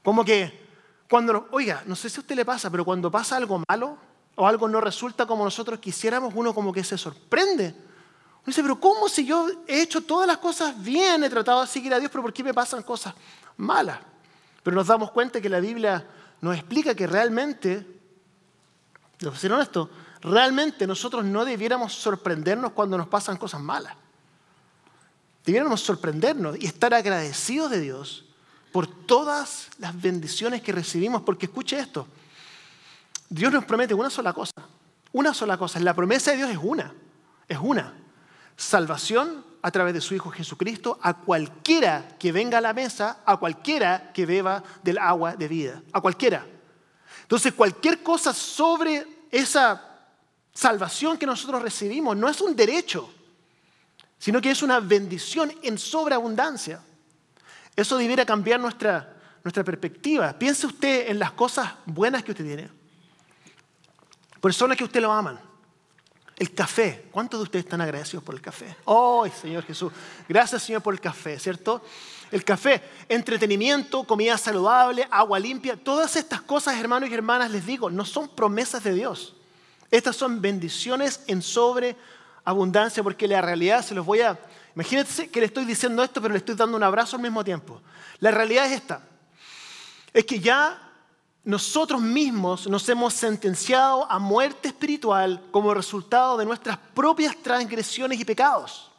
Como 0.03 0.25
que 0.25 0.69
cuando, 1.09 1.49
oiga, 1.51 1.83
no 1.87 1.97
sé 1.97 2.09
si 2.09 2.19
a 2.19 2.21
usted 2.21 2.37
le 2.37 2.45
pasa, 2.45 2.71
pero 2.71 2.85
cuando 2.85 3.11
pasa 3.11 3.37
algo 3.37 3.63
malo 3.69 3.99
o 4.37 4.47
algo 4.47 4.69
no 4.69 4.81
resulta 4.81 5.27
como 5.27 5.45
nosotros 5.45 5.81
quisiéramos, 5.81 6.33
uno 6.35 6.55
como 6.55 6.73
que 6.73 6.85
se 6.85 6.97
sorprende 6.97 7.75
dice, 8.47 8.63
pero 8.63 8.81
¿cómo 8.81 9.09
si 9.09 9.25
yo 9.25 9.49
he 9.67 9.83
hecho 9.83 10.03
todas 10.03 10.27
las 10.27 10.39
cosas 10.39 10.81
bien, 10.83 11.23
he 11.25 11.31
tratado 11.31 11.63
de 11.63 11.67
seguir 11.67 11.93
a 11.95 11.99
Dios, 11.99 12.11
pero 12.11 12.23
¿por 12.23 12.33
qué 12.33 12.43
me 12.43 12.55
pasan 12.55 12.83
cosas 12.83 13.15
malas? 13.57 13.99
Pero 14.63 14.77
nos 14.77 14.87
damos 14.87 15.11
cuenta 15.11 15.41
que 15.41 15.49
la 15.49 15.61
Biblia 15.61 16.07
nos 16.41 16.57
explica 16.57 16.95
que 16.95 17.07
realmente, 17.07 17.87
de 19.19 19.37
ser 19.37 19.53
honesto, 19.53 19.91
realmente 20.23 20.87
nosotros 20.87 21.25
no 21.25 21.45
debiéramos 21.45 21.95
sorprendernos 21.95 22.73
cuando 22.73 22.99
nos 22.99 23.09
pasan 23.09 23.37
cosas 23.37 23.61
malas. 23.61 23.95
Debiéramos 25.45 25.81
sorprendernos 25.81 26.57
y 26.61 26.67
estar 26.67 26.93
agradecidos 26.93 27.71
de 27.71 27.81
Dios 27.81 28.27
por 28.73 28.87
todas 28.87 29.69
las 29.79 30.01
bendiciones 30.01 30.63
que 30.63 30.73
recibimos, 30.73 31.23
porque 31.23 31.47
escuche 31.47 31.79
esto, 31.79 32.07
Dios 33.29 33.53
nos 33.53 33.65
promete 33.65 33.95
una 33.95 34.11
sola 34.11 34.33
cosa, 34.33 34.53
una 35.13 35.35
sola 35.35 35.57
cosa, 35.57 35.81
la 35.81 35.95
promesa 35.95 36.31
de 36.31 36.39
Dios 36.39 36.51
es 36.51 36.59
una, 36.61 36.93
es 37.49 37.59
una 37.61 37.95
salvación 38.57 39.45
a 39.63 39.71
través 39.71 39.95
de 39.95 40.01
su 40.01 40.15
Hijo 40.15 40.31
Jesucristo 40.31 40.99
a 41.03 41.15
cualquiera 41.15 42.17
que 42.19 42.33
venga 42.33 42.59
a 42.59 42.61
la 42.61 42.73
mesa, 42.73 43.21
a 43.25 43.37
cualquiera 43.37 44.13
que 44.13 44.27
beba 44.27 44.63
del 44.83 44.99
agua 44.99 45.37
de 45.37 45.49
vida, 45.49 45.83
a 45.93 46.01
cualquiera. 46.01 46.47
Entonces, 47.23 47.53
cualquier 47.53 48.03
cosa 48.03 48.33
sobre 48.33 49.07
esa 49.31 49.90
salvación 50.53 51.17
que 51.19 51.27
nosotros 51.27 51.63
recibimos 51.63 52.17
no 52.17 52.29
es 52.29 52.41
un 52.41 52.55
derecho, 52.55 53.13
sino 54.19 54.41
que 54.41 54.51
es 54.51 54.63
una 54.63 54.81
bendición 54.81 55.53
en 55.63 55.79
sobreabundancia. 55.79 56.81
Eso 57.77 57.97
debiera 57.97 58.27
cambiar 58.27 58.61
nuestra, 58.61 59.17
nuestra 59.43 59.65
perspectiva. 59.65 60.39
Piense 60.39 60.67
usted 60.67 61.09
en 61.09 61.19
las 61.19 61.33
cosas 61.33 61.73
buenas 61.87 62.23
que 62.23 62.33
usted 62.33 62.45
tiene. 62.45 62.69
Personas 64.41 64.77
que 64.77 64.85
usted 64.85 65.01
lo 65.01 65.13
aman 65.13 65.51
el 66.41 66.55
café. 66.55 67.05
¿Cuántos 67.11 67.39
de 67.39 67.45
ustedes 67.45 67.67
están 67.67 67.83
agradecidos 67.83 68.25
por 68.25 68.35
el 68.35 68.41
café? 68.41 68.75
¡Oh, 68.87 69.29
Señor 69.29 69.63
Jesús! 69.63 69.93
Gracias, 70.27 70.63
Señor, 70.63 70.83
por 70.83 70.95
el 70.95 71.01
café, 71.01 71.39
¿cierto? 71.39 71.85
El 72.31 72.45
café, 72.45 72.83
entretenimiento, 73.11 74.05
comida 74.05 74.39
saludable, 74.39 75.07
agua 75.11 75.39
limpia, 75.39 75.77
todas 75.77 76.17
estas 76.17 76.41
cosas, 76.41 76.79
hermanos 76.79 77.11
y 77.11 77.15
hermanas, 77.15 77.51
les 77.51 77.67
digo, 77.67 77.91
no 77.91 78.07
son 78.07 78.27
promesas 78.31 78.83
de 78.83 78.95
Dios. 78.95 79.37
Estas 79.91 80.17
son 80.17 80.41
bendiciones 80.41 81.23
en 81.27 81.43
sobreabundancia, 81.43 83.03
porque 83.03 83.27
la 83.27 83.41
realidad 83.41 83.85
se 83.85 83.95
los 83.95 84.07
voy 84.07 84.21
a... 84.21 84.39
Imagínense 84.75 85.29
que 85.29 85.41
le 85.41 85.47
estoy 85.47 85.65
diciendo 85.65 86.03
esto, 86.03 86.23
pero 86.23 86.33
le 86.33 86.39
estoy 86.39 86.55
dando 86.55 86.77
un 86.77 86.83
abrazo 86.83 87.17
al 87.17 87.23
mismo 87.23 87.43
tiempo. 87.43 87.81
La 88.21 88.31
realidad 88.31 88.67
es 88.67 88.73
esta. 88.73 89.03
Es 90.13 90.25
que 90.25 90.39
ya 90.39 90.91
nosotros 91.43 92.01
mismos 92.01 92.69
nos 92.69 92.89
hemos 92.89 93.15
sentenciado 93.15 94.11
a 94.11 94.19
muerte 94.19 94.69
espiritual 94.69 95.43
como 95.51 95.75
resultado 95.75 96.37
de 96.37 96.45
nuestras 96.45 96.79
propias 96.95 97.37
transgresiones 97.37 98.21
y 98.21 98.25
pecados. 98.25 98.91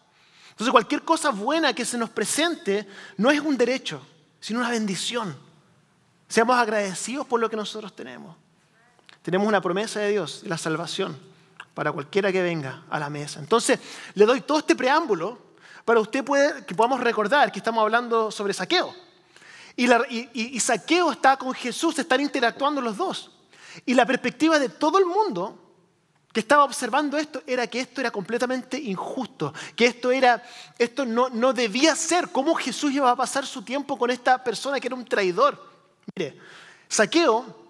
Entonces 0.50 0.72
cualquier 0.72 1.04
cosa 1.04 1.30
buena 1.30 1.74
que 1.74 1.86
se 1.86 1.98
nos 1.98 2.10
presente 2.10 2.88
no 3.18 3.32
es 3.32 3.40
un 3.40 3.58
derecho, 3.58 4.02
sino 4.40 4.60
una 4.60 4.70
bendición. 4.70 5.36
Seamos 6.28 6.58
agradecidos 6.58 7.28
por 7.28 7.40
lo 7.40 7.50
que 7.50 7.56
nosotros 7.56 7.96
tenemos. 7.96 8.36
Tenemos 9.22 9.48
una 9.48 9.62
promesa 9.62 10.00
de 10.00 10.10
Dios, 10.10 10.42
la 10.46 10.58
salvación, 10.58 11.18
para 11.74 11.92
cualquiera 11.92 12.32
que 12.32 12.42
venga 12.42 12.84
a 12.90 13.00
la 13.00 13.10
mesa. 13.10 13.40
Entonces, 13.40 13.80
le 14.16 14.26
doy 14.26 14.42
todo 14.42 14.60
este 14.60 14.76
preámbulo 14.76 15.52
para 15.86 16.00
usted 16.00 16.24
puede, 16.24 16.66
que 16.66 16.76
podamos 16.76 17.00
recordar 17.00 17.52
que 17.52 17.60
estamos 17.60 17.82
hablando 17.82 18.32
sobre 18.32 18.54
saqueo. 18.54 18.94
Y, 19.76 20.60
Saqueo 20.60 21.12
está 21.12 21.38
con 21.38 21.54
Jesús, 21.54 21.98
están 21.98 22.22
interactuando 22.22 22.82
los 22.82 22.98
dos. 22.98 23.32
Y 23.86 23.94
la 23.94 24.06
perspectiva 24.06 24.60
de 24.60 24.70
todo 24.70 25.00
el 25.00 25.06
mundo 25.06 25.58
que 26.34 26.40
estaba 26.40 26.64
observando 26.64 27.18
esto 27.18 27.42
era 27.46 27.68
que 27.68 27.80
esto 27.80 28.00
era 28.00 28.12
completamente 28.12 28.78
injusto, 28.78 29.54
que 29.76 29.86
esto, 29.86 30.12
era, 30.12 30.44
esto 30.78 31.06
no, 31.06 31.30
no 31.30 31.54
debía 31.54 31.96
ser. 31.96 32.30
¿Cómo 32.30 32.54
Jesús 32.56 32.92
iba 32.92 33.10
a 33.10 33.16
pasar 33.16 33.46
su 33.46 33.64
tiempo 33.64 33.98
con 33.98 34.12
esta 34.12 34.44
persona 34.44 34.80
que 34.80 34.88
era 34.88 34.96
un 34.96 35.06
traidor? 35.06 35.62
Mire, 36.16 36.38
Saqueo 36.88 37.61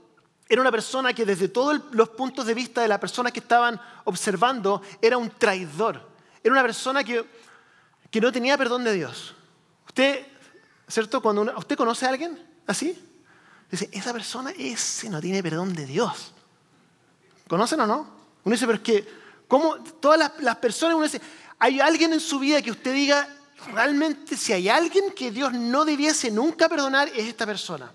era 0.51 0.61
una 0.61 0.71
persona 0.71 1.13
que 1.13 1.25
desde 1.25 1.47
todos 1.47 1.81
los 1.91 2.09
puntos 2.09 2.45
de 2.45 2.53
vista 2.53 2.81
de 2.81 2.87
la 2.87 2.99
persona 2.99 3.31
que 3.31 3.39
estaban 3.39 3.79
observando 4.03 4.81
era 5.01 5.17
un 5.17 5.29
traidor. 5.29 6.09
Era 6.43 6.51
una 6.51 6.61
persona 6.61 7.03
que, 7.03 7.25
que 8.09 8.19
no 8.19 8.31
tenía 8.31 8.57
perdón 8.57 8.83
de 8.83 8.93
Dios. 8.93 9.33
Usted 9.87 10.25
¿cierto? 10.91 11.21
Cuando 11.21 11.53
usted 11.57 11.77
conoce 11.77 12.05
a 12.05 12.09
alguien 12.09 12.37
así, 12.67 12.97
dice, 13.69 13.89
esa 13.91 14.11
persona 14.11 14.51
ese 14.57 15.09
no 15.09 15.21
tiene 15.21 15.41
perdón 15.41 15.73
de 15.73 15.85
Dios. 15.85 16.33
¿Conocen 17.47 17.79
o 17.81 17.87
no? 17.87 17.99
Uno 18.43 18.53
dice, 18.53 18.65
pero 18.65 18.77
es 18.77 18.83
que, 18.83 19.07
¿cómo 19.47 19.75
todas 19.99 20.19
las, 20.19 20.31
las 20.41 20.57
personas, 20.57 20.95
uno 20.95 21.05
dice, 21.05 21.21
hay 21.57 21.79
alguien 21.79 22.13
en 22.13 22.19
su 22.19 22.39
vida 22.39 22.61
que 22.61 22.71
usted 22.71 22.93
diga, 22.93 23.27
realmente 23.73 24.35
si 24.35 24.51
hay 24.53 24.67
alguien 24.67 25.11
que 25.11 25.31
Dios 25.31 25.53
no 25.53 25.85
debiese 25.85 26.29
nunca 26.29 26.67
perdonar, 26.67 27.07
es 27.09 27.27
esta 27.27 27.45
persona. 27.45 27.91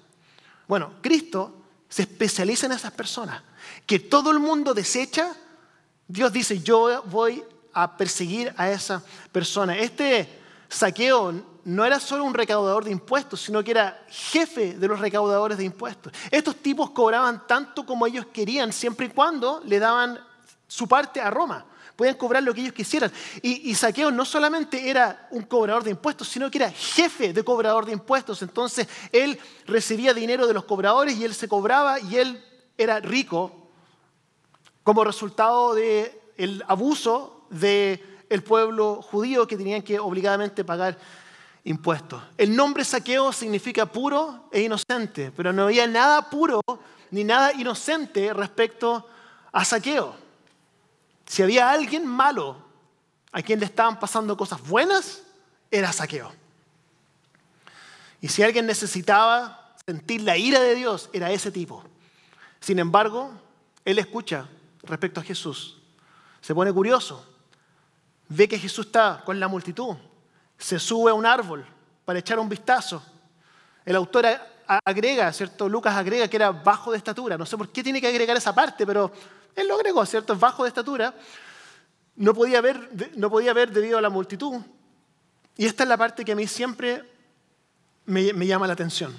Bueno, 0.66 0.94
Cristo 1.02 1.65
se 1.88 2.02
especializa 2.02 2.66
en 2.66 2.72
esas 2.72 2.92
personas, 2.92 3.42
que 3.86 3.98
todo 3.98 4.30
el 4.30 4.38
mundo 4.38 4.74
desecha, 4.74 5.32
Dios 6.08 6.32
dice, 6.32 6.60
yo 6.60 7.02
voy 7.04 7.42
a 7.72 7.96
perseguir 7.96 8.54
a 8.56 8.70
esa 8.70 9.02
persona. 9.32 9.76
Este 9.76 10.28
saqueo 10.68 11.56
no 11.64 11.84
era 11.84 12.00
solo 12.00 12.24
un 12.24 12.34
recaudador 12.34 12.84
de 12.84 12.92
impuestos, 12.92 13.40
sino 13.40 13.62
que 13.62 13.72
era 13.72 14.04
jefe 14.08 14.74
de 14.74 14.88
los 14.88 15.00
recaudadores 15.00 15.58
de 15.58 15.64
impuestos. 15.64 16.12
Estos 16.30 16.56
tipos 16.56 16.90
cobraban 16.90 17.46
tanto 17.46 17.84
como 17.84 18.06
ellos 18.06 18.26
querían, 18.32 18.72
siempre 18.72 19.06
y 19.06 19.10
cuando 19.10 19.60
le 19.64 19.78
daban 19.78 20.18
su 20.66 20.86
parte 20.86 21.20
a 21.20 21.30
Roma. 21.30 21.66
Podían 21.96 22.16
cobrar 22.16 22.42
lo 22.42 22.54
que 22.54 22.60
ellos 22.60 22.74
quisieran. 22.74 23.10
Y, 23.40 23.74
Saqueo 23.74 24.10
no 24.10 24.26
solamente 24.26 24.90
era 24.90 25.28
un 25.30 25.42
cobrador 25.42 25.82
de 25.82 25.90
impuestos, 25.90 26.28
sino 26.28 26.50
que 26.50 26.58
era 26.58 26.70
jefe 26.70 27.32
de 27.32 27.42
cobrador 27.42 27.86
de 27.86 27.92
impuestos. 27.92 28.42
Entonces 28.42 28.86
él 29.12 29.38
recibía 29.66 30.12
dinero 30.12 30.46
de 30.46 30.52
los 30.52 30.64
cobradores 30.64 31.16
y 31.16 31.24
él 31.24 31.34
se 31.34 31.48
cobraba 31.48 31.98
y 31.98 32.16
él 32.16 32.44
era 32.76 33.00
rico 33.00 33.50
como 34.82 35.04
resultado 35.04 35.74
del 35.74 36.62
abuso 36.68 37.46
del 37.48 38.42
pueblo 38.44 39.00
judío 39.02 39.46
que 39.46 39.56
tenían 39.56 39.82
que 39.82 39.98
obligadamente 39.98 40.64
pagar 40.64 40.98
impuestos. 41.64 42.22
El 42.36 42.54
nombre 42.54 42.84
saqueo 42.84 43.32
significa 43.32 43.86
puro 43.86 44.48
e 44.52 44.62
inocente, 44.62 45.32
pero 45.34 45.52
no 45.52 45.64
había 45.64 45.86
nada 45.86 46.30
puro 46.30 46.60
ni 47.10 47.24
nada 47.24 47.52
inocente 47.52 48.32
respecto 48.32 49.08
a 49.50 49.64
saqueo. 49.64 50.25
Si 51.26 51.42
había 51.42 51.70
alguien 51.70 52.06
malo 52.06 52.56
a 53.32 53.42
quien 53.42 53.60
le 53.60 53.66
estaban 53.66 53.98
pasando 53.98 54.36
cosas 54.36 54.60
buenas, 54.66 55.22
era 55.70 55.92
saqueo. 55.92 56.32
Y 58.20 58.28
si 58.28 58.42
alguien 58.42 58.66
necesitaba 58.66 59.74
sentir 59.84 60.22
la 60.22 60.36
ira 60.36 60.60
de 60.60 60.74
Dios, 60.74 61.10
era 61.12 61.30
ese 61.30 61.50
tipo. 61.50 61.84
Sin 62.60 62.78
embargo, 62.78 63.32
él 63.84 63.98
escucha 63.98 64.48
respecto 64.82 65.20
a 65.20 65.24
Jesús. 65.24 65.78
Se 66.40 66.54
pone 66.54 66.72
curioso. 66.72 67.26
Ve 68.28 68.48
que 68.48 68.58
Jesús 68.58 68.86
está 68.86 69.22
con 69.24 69.38
la 69.38 69.48
multitud 69.48 69.96
se 70.58 70.78
sube 70.78 71.10
a 71.10 71.14
un 71.14 71.26
árbol 71.26 71.66
para 72.04 72.18
echar 72.18 72.38
un 72.38 72.48
vistazo. 72.48 73.02
El 73.84 73.96
autor 73.96 74.26
agrega, 74.66 75.32
¿cierto? 75.32 75.68
Lucas 75.68 75.94
agrega 75.94 76.28
que 76.28 76.36
era 76.36 76.50
bajo 76.50 76.92
de 76.92 76.98
estatura. 76.98 77.38
No 77.38 77.46
sé 77.46 77.56
por 77.56 77.70
qué 77.70 77.82
tiene 77.82 78.00
que 78.00 78.08
agregar 78.08 78.36
esa 78.36 78.54
parte, 78.54 78.86
pero 78.86 79.12
él 79.54 79.68
lo 79.68 79.74
agregó, 79.74 80.04
¿cierto? 80.06 80.36
Bajo 80.36 80.64
de 80.64 80.68
estatura. 80.68 81.14
No 82.16 82.34
podía 82.34 82.60
ver, 82.60 82.90
no 83.16 83.30
podía 83.30 83.52
ver 83.52 83.70
debido 83.70 83.98
a 83.98 84.00
la 84.00 84.10
multitud. 84.10 84.60
Y 85.56 85.66
esta 85.66 85.82
es 85.82 85.88
la 85.88 85.96
parte 85.96 86.24
que 86.24 86.32
a 86.32 86.36
mí 86.36 86.46
siempre 86.46 87.04
me, 88.04 88.32
me 88.32 88.46
llama 88.46 88.66
la 88.66 88.72
atención. 88.72 89.14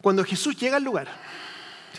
Cuando 0.00 0.24
Jesús 0.24 0.56
llega 0.56 0.76
al 0.76 0.84
lugar, 0.84 1.08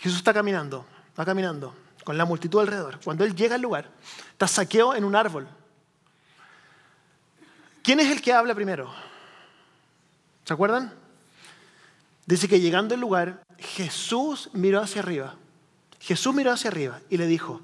Jesús 0.02 0.18
está 0.18 0.34
caminando, 0.34 0.86
va 1.20 1.26
caminando, 1.26 1.76
con 2.04 2.18
la 2.18 2.26
multitud 2.26 2.60
alrededor. 2.60 3.00
Cuando 3.04 3.24
Él 3.24 3.36
llega 3.36 3.56
al 3.56 3.62
lugar, 3.62 3.90
está 4.32 4.48
saqueo 4.48 4.94
en 4.94 5.04
un 5.04 5.16
árbol. 5.16 5.48
¿Quién 7.82 8.00
es 8.00 8.12
el 8.12 8.22
que 8.22 8.34
habla 8.34 8.54
primero? 8.54 8.94
¿Se 10.44 10.54
acuerdan? 10.54 11.05
Dice 12.26 12.48
que 12.48 12.60
llegando 12.60 12.96
al 12.96 13.02
lugar, 13.02 13.44
Jesús 13.60 14.50
miró 14.54 14.82
hacia 14.82 15.02
arriba. 15.02 15.36
Jesús 16.00 16.34
miró 16.34 16.52
hacia 16.52 16.70
arriba 16.70 17.00
y 17.10 17.18
le 17.18 17.28
dijo, 17.28 17.62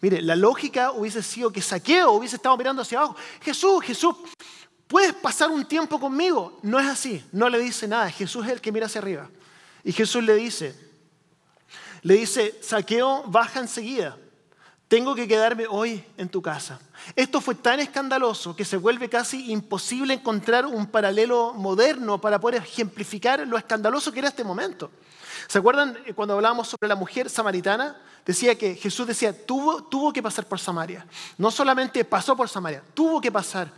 mire, 0.00 0.20
la 0.22 0.36
lógica 0.36 0.92
hubiese 0.92 1.22
sido 1.22 1.50
que 1.50 1.62
Saqueo 1.62 2.12
hubiese 2.12 2.36
estado 2.36 2.56
mirando 2.56 2.82
hacia 2.82 2.98
abajo. 2.98 3.16
Jesús, 3.40 3.82
Jesús, 3.84 4.14
¿puedes 4.86 5.14
pasar 5.14 5.50
un 5.50 5.64
tiempo 5.64 5.98
conmigo? 5.98 6.58
No 6.62 6.78
es 6.78 6.86
así, 6.86 7.24
no 7.32 7.48
le 7.48 7.58
dice 7.58 7.88
nada. 7.88 8.10
Jesús 8.10 8.46
es 8.46 8.52
el 8.52 8.60
que 8.60 8.72
mira 8.72 8.86
hacia 8.86 9.00
arriba. 9.00 9.28
Y 9.82 9.92
Jesús 9.92 10.22
le 10.22 10.34
dice, 10.34 10.74
le 12.02 12.14
dice, 12.14 12.58
Saqueo, 12.62 13.24
baja 13.26 13.60
enseguida. 13.60 14.16
Tengo 14.88 15.16
que 15.16 15.26
quedarme 15.26 15.66
hoy 15.68 16.04
en 16.16 16.28
tu 16.28 16.40
casa. 16.40 16.78
Esto 17.16 17.40
fue 17.40 17.56
tan 17.56 17.80
escandaloso 17.80 18.54
que 18.54 18.64
se 18.64 18.76
vuelve 18.76 19.08
casi 19.08 19.50
imposible 19.50 20.14
encontrar 20.14 20.64
un 20.64 20.86
paralelo 20.86 21.54
moderno 21.54 22.20
para 22.20 22.38
poder 22.38 22.62
ejemplificar 22.62 23.44
lo 23.48 23.58
escandaloso 23.58 24.12
que 24.12 24.20
era 24.20 24.28
este 24.28 24.44
momento. 24.44 24.90
¿Se 25.48 25.58
acuerdan 25.58 25.98
eh, 26.06 26.14
cuando 26.14 26.34
hablábamos 26.34 26.68
sobre 26.68 26.88
la 26.88 26.94
mujer 26.94 27.28
samaritana? 27.28 27.96
Decía 28.24 28.56
que 28.56 28.76
Jesús 28.76 29.08
decía, 29.08 29.46
tuvo, 29.46 29.82
tuvo 29.84 30.12
que 30.12 30.22
pasar 30.22 30.46
por 30.46 30.58
Samaria. 30.58 31.06
No 31.38 31.50
solamente 31.50 32.04
pasó 32.04 32.36
por 32.36 32.48
Samaria, 32.48 32.82
tuvo 32.94 33.20
que 33.20 33.30
pasar 33.30 33.70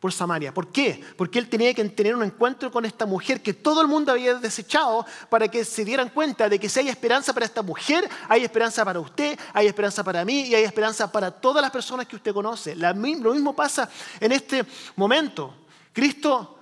por 0.00 0.12
Samaria. 0.12 0.52
¿Por 0.52 0.68
qué? 0.68 1.02
Porque 1.16 1.38
él 1.38 1.48
tenía 1.48 1.72
que 1.72 1.84
tener 1.86 2.14
un 2.14 2.22
encuentro 2.22 2.70
con 2.70 2.84
esta 2.84 3.06
mujer 3.06 3.42
que 3.42 3.54
todo 3.54 3.80
el 3.80 3.88
mundo 3.88 4.12
había 4.12 4.34
desechado 4.34 5.06
para 5.30 5.48
que 5.48 5.64
se 5.64 5.84
dieran 5.84 6.10
cuenta 6.10 6.48
de 6.48 6.58
que 6.58 6.68
si 6.68 6.80
hay 6.80 6.88
esperanza 6.88 7.32
para 7.32 7.46
esta 7.46 7.62
mujer, 7.62 8.08
hay 8.28 8.44
esperanza 8.44 8.84
para 8.84 9.00
usted, 9.00 9.38
hay 9.52 9.66
esperanza 9.66 10.04
para 10.04 10.24
mí 10.24 10.42
y 10.42 10.54
hay 10.54 10.64
esperanza 10.64 11.10
para 11.10 11.30
todas 11.30 11.62
las 11.62 11.70
personas 11.70 12.06
que 12.06 12.16
usted 12.16 12.34
conoce. 12.34 12.76
lo 12.76 12.94
mismo 12.94 13.56
pasa 13.56 13.88
en 14.20 14.32
este 14.32 14.64
momento. 14.96 15.54
Cristo 15.92 16.58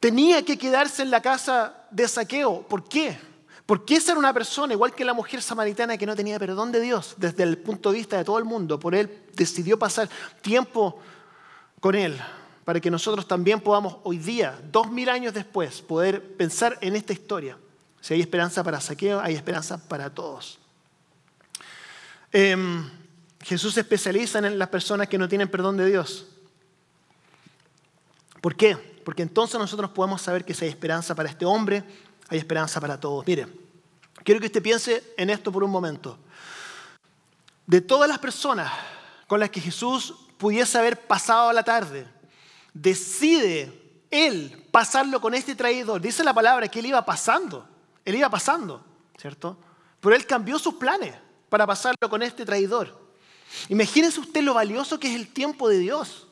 tenía 0.00 0.42
que 0.44 0.56
quedarse 0.56 1.02
en 1.02 1.10
la 1.10 1.20
casa 1.20 1.86
de 1.90 2.08
saqueo. 2.08 2.62
¿Por 2.62 2.88
qué? 2.88 3.18
Porque 3.66 3.96
esa 3.96 4.12
era 4.12 4.20
una 4.20 4.32
persona, 4.32 4.72
igual 4.72 4.94
que 4.94 5.04
la 5.04 5.12
mujer 5.12 5.42
samaritana 5.42 5.98
que 5.98 6.06
no 6.06 6.14
tenía 6.14 6.38
perdón 6.38 6.70
de 6.70 6.80
Dios 6.80 7.16
desde 7.16 7.42
el 7.42 7.58
punto 7.58 7.90
de 7.90 7.98
vista 7.98 8.16
de 8.16 8.24
todo 8.24 8.38
el 8.38 8.44
mundo. 8.44 8.78
Por 8.78 8.94
él 8.94 9.24
decidió 9.34 9.76
pasar 9.76 10.08
tiempo 10.40 11.00
con 11.86 11.94
él 11.94 12.20
para 12.64 12.80
que 12.80 12.90
nosotros 12.90 13.28
también 13.28 13.60
podamos 13.60 13.98
hoy 14.02 14.18
día, 14.18 14.60
dos 14.72 14.90
mil 14.90 15.08
años 15.08 15.32
después, 15.32 15.80
poder 15.82 16.20
pensar 16.36 16.76
en 16.80 16.96
esta 16.96 17.12
historia. 17.12 17.56
Si 18.00 18.12
hay 18.12 18.20
esperanza 18.20 18.64
para 18.64 18.80
saqueo, 18.80 19.20
hay 19.20 19.36
esperanza 19.36 19.78
para 19.78 20.12
todos. 20.12 20.58
Em, 22.32 22.90
Jesús 23.40 23.74
se 23.74 23.82
especializa 23.82 24.40
en 24.40 24.58
las 24.58 24.68
personas 24.68 25.06
que 25.06 25.16
no 25.16 25.28
tienen 25.28 25.48
perdón 25.48 25.76
de 25.76 25.86
Dios. 25.86 26.26
¿Por 28.40 28.56
qué? 28.56 28.76
Porque 29.04 29.22
entonces 29.22 29.56
nosotros 29.56 29.92
podemos 29.92 30.20
saber 30.20 30.44
que 30.44 30.54
si 30.54 30.64
hay 30.64 30.70
esperanza 30.72 31.14
para 31.14 31.28
este 31.28 31.44
hombre, 31.44 31.84
hay 32.26 32.38
esperanza 32.38 32.80
para 32.80 32.98
todos. 32.98 33.24
Mire, 33.28 33.46
quiero 34.24 34.40
que 34.40 34.46
usted 34.46 34.60
piense 34.60 35.14
en 35.16 35.30
esto 35.30 35.52
por 35.52 35.62
un 35.62 35.70
momento. 35.70 36.18
De 37.64 37.80
todas 37.80 38.08
las 38.08 38.18
personas 38.18 38.72
con 39.28 39.38
las 39.38 39.50
que 39.50 39.60
Jesús 39.60 40.25
pudiese 40.38 40.78
haber 40.78 41.06
pasado 41.06 41.52
la 41.52 41.62
tarde, 41.62 42.06
decide 42.72 43.72
él 44.10 44.66
pasarlo 44.70 45.20
con 45.20 45.34
este 45.34 45.54
traidor. 45.54 46.00
Dice 46.00 46.22
la 46.24 46.34
palabra 46.34 46.68
que 46.68 46.80
él 46.80 46.86
iba 46.86 47.04
pasando, 47.04 47.66
él 48.04 48.14
iba 48.14 48.28
pasando, 48.28 48.84
¿cierto? 49.16 49.56
Pero 50.00 50.14
él 50.14 50.26
cambió 50.26 50.58
sus 50.58 50.74
planes 50.74 51.14
para 51.48 51.66
pasarlo 51.66 52.08
con 52.08 52.22
este 52.22 52.44
traidor. 52.44 53.06
Imagínense 53.68 54.20
usted 54.20 54.42
lo 54.42 54.54
valioso 54.54 54.98
que 54.98 55.08
es 55.08 55.14
el 55.14 55.28
tiempo 55.28 55.68
de 55.68 55.78
Dios. 55.78 56.26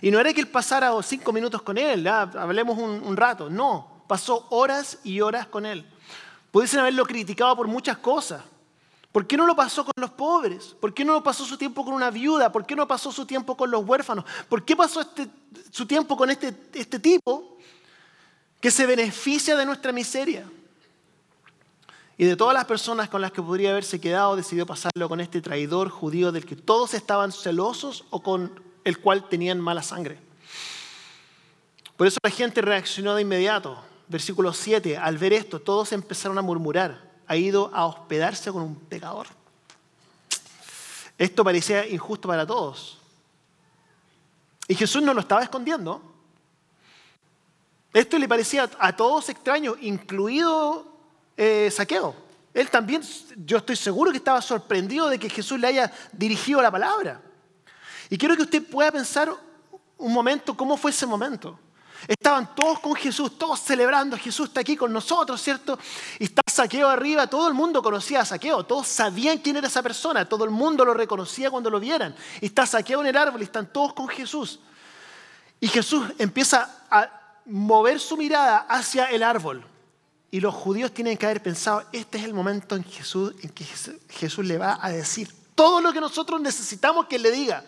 Y 0.00 0.10
no 0.10 0.18
era 0.18 0.32
que 0.32 0.40
él 0.40 0.48
pasara 0.48 0.90
cinco 1.02 1.32
minutos 1.32 1.62
con 1.62 1.78
él, 1.78 2.06
hablemos 2.06 2.76
un, 2.78 3.02
un 3.02 3.16
rato, 3.16 3.48
no, 3.48 4.02
pasó 4.08 4.46
horas 4.50 4.98
y 5.04 5.20
horas 5.20 5.46
con 5.46 5.66
él. 5.66 5.88
Pudiesen 6.50 6.80
haberlo 6.80 7.04
criticado 7.04 7.56
por 7.56 7.68
muchas 7.68 7.98
cosas, 7.98 8.42
¿Por 9.14 9.28
qué 9.28 9.36
no 9.36 9.46
lo 9.46 9.54
pasó 9.54 9.84
con 9.84 9.92
los 9.96 10.10
pobres? 10.10 10.74
¿Por 10.80 10.92
qué 10.92 11.04
no 11.04 11.12
lo 11.12 11.22
pasó 11.22 11.44
su 11.44 11.56
tiempo 11.56 11.84
con 11.84 11.94
una 11.94 12.10
viuda? 12.10 12.50
¿Por 12.50 12.66
qué 12.66 12.74
no 12.74 12.88
pasó 12.88 13.12
su 13.12 13.24
tiempo 13.24 13.56
con 13.56 13.70
los 13.70 13.86
huérfanos? 13.86 14.24
¿Por 14.48 14.64
qué 14.64 14.74
pasó 14.74 15.02
este, 15.02 15.28
su 15.70 15.86
tiempo 15.86 16.16
con 16.16 16.30
este, 16.30 16.52
este 16.72 16.98
tipo 16.98 17.56
que 18.60 18.72
se 18.72 18.86
beneficia 18.86 19.54
de 19.54 19.66
nuestra 19.66 19.92
miseria? 19.92 20.50
Y 22.18 22.24
de 22.24 22.34
todas 22.34 22.54
las 22.54 22.64
personas 22.64 23.08
con 23.08 23.20
las 23.20 23.30
que 23.30 23.40
podría 23.40 23.70
haberse 23.70 24.00
quedado, 24.00 24.34
decidió 24.34 24.66
pasarlo 24.66 25.08
con 25.08 25.20
este 25.20 25.40
traidor 25.40 25.90
judío 25.90 26.32
del 26.32 26.44
que 26.44 26.56
todos 26.56 26.92
estaban 26.92 27.30
celosos 27.30 28.06
o 28.10 28.20
con 28.20 28.60
el 28.82 28.98
cual 28.98 29.28
tenían 29.28 29.60
mala 29.60 29.84
sangre. 29.84 30.18
Por 31.96 32.08
eso 32.08 32.18
la 32.20 32.30
gente 32.30 32.62
reaccionó 32.62 33.14
de 33.14 33.22
inmediato. 33.22 33.78
Versículo 34.08 34.52
7, 34.52 34.98
al 34.98 35.18
ver 35.18 35.34
esto, 35.34 35.60
todos 35.60 35.92
empezaron 35.92 36.36
a 36.36 36.42
murmurar 36.42 37.13
ha 37.26 37.36
ido 37.36 37.70
a 37.74 37.86
hospedarse 37.86 38.52
con 38.52 38.62
un 38.62 38.76
pecador. 38.76 39.26
Esto 41.16 41.44
parecía 41.44 41.86
injusto 41.86 42.28
para 42.28 42.46
todos. 42.46 42.98
Y 44.66 44.74
Jesús 44.74 45.02
no 45.02 45.14
lo 45.14 45.20
estaba 45.20 45.42
escondiendo. 45.42 46.02
Esto 47.92 48.18
le 48.18 48.28
parecía 48.28 48.68
a 48.78 48.96
todos 48.96 49.28
extraño, 49.28 49.76
incluido 49.80 50.86
eh, 51.36 51.70
Saqueo. 51.70 52.14
Él 52.52 52.70
también, 52.70 53.02
yo 53.36 53.58
estoy 53.58 53.76
seguro 53.76 54.10
que 54.10 54.18
estaba 54.18 54.40
sorprendido 54.40 55.08
de 55.08 55.18
que 55.18 55.28
Jesús 55.28 55.58
le 55.58 55.66
haya 55.66 55.92
dirigido 56.12 56.62
la 56.62 56.70
palabra. 56.70 57.20
Y 58.10 58.18
quiero 58.18 58.36
que 58.36 58.42
usted 58.42 58.64
pueda 58.64 58.90
pensar 58.92 59.32
un 59.98 60.12
momento 60.12 60.56
cómo 60.56 60.76
fue 60.76 60.90
ese 60.90 61.06
momento. 61.06 61.58
Estaban 62.06 62.54
todos 62.54 62.80
con 62.80 62.94
Jesús, 62.94 63.38
todos 63.38 63.60
celebrando. 63.60 64.16
Jesús 64.16 64.48
está 64.48 64.60
aquí 64.60 64.76
con 64.76 64.92
nosotros, 64.92 65.40
¿cierto? 65.40 65.78
Y 66.18 66.24
está 66.24 66.42
Saqueo 66.46 66.88
arriba. 66.88 67.26
Todo 67.26 67.48
el 67.48 67.54
mundo 67.54 67.82
conocía 67.82 68.20
a 68.20 68.24
Saqueo. 68.24 68.64
Todos 68.64 68.88
sabían 68.88 69.38
quién 69.38 69.56
era 69.56 69.68
esa 69.68 69.82
persona. 69.82 70.28
Todo 70.28 70.44
el 70.44 70.50
mundo 70.50 70.84
lo 70.84 70.94
reconocía 70.94 71.50
cuando 71.50 71.70
lo 71.70 71.80
vieran. 71.80 72.14
Está 72.40 72.66
Saqueo 72.66 73.00
en 73.00 73.06
el 73.06 73.16
árbol 73.16 73.40
y 73.40 73.44
están 73.44 73.66
todos 73.72 73.92
con 73.92 74.08
Jesús. 74.08 74.60
Y 75.60 75.68
Jesús 75.68 76.06
empieza 76.18 76.84
a 76.90 77.08
mover 77.46 78.00
su 78.00 78.16
mirada 78.16 78.66
hacia 78.68 79.06
el 79.06 79.22
árbol. 79.22 79.66
Y 80.30 80.40
los 80.40 80.54
judíos 80.54 80.92
tienen 80.92 81.16
que 81.16 81.26
haber 81.26 81.42
pensado, 81.42 81.84
este 81.92 82.18
es 82.18 82.24
el 82.24 82.34
momento 82.34 82.74
en, 82.74 82.82
Jesús, 82.82 83.34
en 83.40 83.50
que 83.50 83.64
Jesús 84.08 84.44
le 84.44 84.58
va 84.58 84.78
a 84.82 84.90
decir 84.90 85.32
todo 85.54 85.80
lo 85.80 85.92
que 85.92 86.00
nosotros 86.00 86.40
necesitamos 86.40 87.06
que 87.06 87.18
le 87.18 87.30
diga 87.30 87.64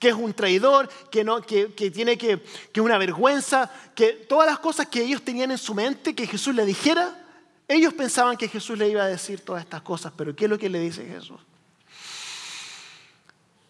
que 0.00 0.08
es 0.08 0.14
un 0.14 0.32
traidor, 0.32 0.88
que, 1.10 1.22
no, 1.22 1.42
que, 1.42 1.66
tiene 1.92 2.16
que, 2.16 2.42
que 2.72 2.80
una 2.80 2.96
vergüenza, 2.96 3.70
que 3.94 4.12
todas 4.12 4.48
las 4.48 4.58
cosas 4.58 4.86
que 4.86 5.02
ellos 5.02 5.22
tenían 5.22 5.50
en 5.50 5.58
su 5.58 5.74
mente 5.74 6.14
que 6.14 6.26
Jesús 6.26 6.54
le 6.54 6.64
dijera, 6.64 7.22
ellos 7.68 7.92
pensaban 7.92 8.38
que 8.38 8.48
Jesús 8.48 8.78
le 8.78 8.88
iba 8.88 9.02
a 9.02 9.06
decir 9.06 9.44
todas 9.44 9.62
estas 9.62 9.82
cosas, 9.82 10.10
pero 10.16 10.34
¿qué 10.34 10.46
es 10.46 10.50
lo 10.50 10.58
que 10.58 10.70
le 10.70 10.80
dice 10.80 11.06
Jesús? 11.06 11.38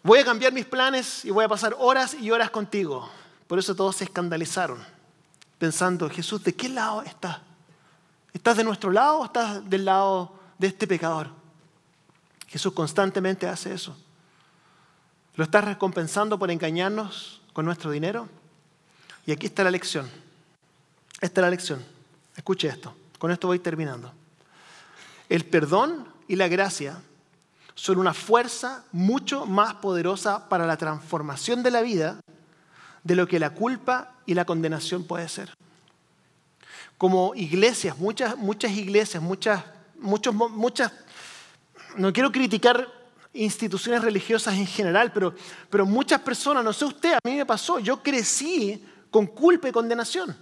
Voy 0.01 0.19
a 0.19 0.25
cambiar 0.25 0.53
mis 0.53 0.65
planes 0.65 1.25
y 1.25 1.31
voy 1.31 1.43
a 1.43 1.49
pasar 1.49 1.75
horas 1.77 2.15
y 2.15 2.31
horas 2.31 2.49
contigo. 2.49 3.09
Por 3.45 3.59
eso 3.59 3.75
todos 3.75 3.97
se 3.97 4.05
escandalizaron, 4.05 4.83
pensando, 5.59 6.09
Jesús, 6.09 6.41
¿de 6.45 6.55
qué 6.55 6.69
lado 6.69 7.01
estás? 7.03 7.39
¿Estás 8.33 8.55
de 8.55 8.63
nuestro 8.63 8.89
lado 8.89 9.19
o 9.19 9.25
estás 9.25 9.69
del 9.69 9.83
lado 9.83 10.33
de 10.57 10.67
este 10.67 10.87
pecador? 10.87 11.27
Jesús 12.47 12.71
constantemente 12.71 13.47
hace 13.47 13.73
eso. 13.73 13.97
¿Lo 15.41 15.45
estás 15.45 15.63
recompensando 15.63 16.37
por 16.37 16.51
engañarnos 16.51 17.41
con 17.51 17.65
nuestro 17.65 17.89
dinero? 17.89 18.29
Y 19.25 19.31
aquí 19.31 19.47
está 19.47 19.63
la 19.63 19.71
lección. 19.71 20.07
Esta 21.19 21.41
es 21.41 21.43
la 21.43 21.49
lección. 21.49 21.83
Escuche 22.37 22.67
esto. 22.67 22.95
Con 23.17 23.31
esto 23.31 23.47
voy 23.47 23.57
terminando. 23.57 24.13
El 25.29 25.43
perdón 25.45 26.07
y 26.27 26.35
la 26.35 26.47
gracia 26.47 27.01
son 27.73 27.97
una 27.97 28.13
fuerza 28.13 28.83
mucho 28.91 29.47
más 29.47 29.73
poderosa 29.73 30.47
para 30.47 30.67
la 30.67 30.77
transformación 30.77 31.63
de 31.63 31.71
la 31.71 31.81
vida 31.81 32.19
de 33.03 33.15
lo 33.15 33.27
que 33.27 33.39
la 33.39 33.49
culpa 33.49 34.11
y 34.27 34.35
la 34.35 34.45
condenación 34.45 35.05
puede 35.05 35.27
ser. 35.27 35.55
Como 36.99 37.33
iglesias, 37.33 37.97
muchas, 37.97 38.37
muchas 38.37 38.73
iglesias, 38.73 39.23
muchas, 39.23 39.63
muchos, 39.97 40.35
muchas, 40.35 40.91
no 41.97 42.13
quiero 42.13 42.31
criticar 42.31 43.00
instituciones 43.33 44.01
religiosas 44.01 44.55
en 44.55 44.67
general, 44.67 45.11
pero, 45.13 45.33
pero 45.69 45.85
muchas 45.85 46.19
personas, 46.21 46.63
no 46.63 46.73
sé 46.73 46.85
usted, 46.85 47.13
a 47.13 47.19
mí 47.23 47.35
me 47.35 47.45
pasó, 47.45 47.79
yo 47.79 48.01
crecí 48.01 48.83
con 49.09 49.27
culpa 49.27 49.69
y 49.69 49.71
condenación. 49.71 50.35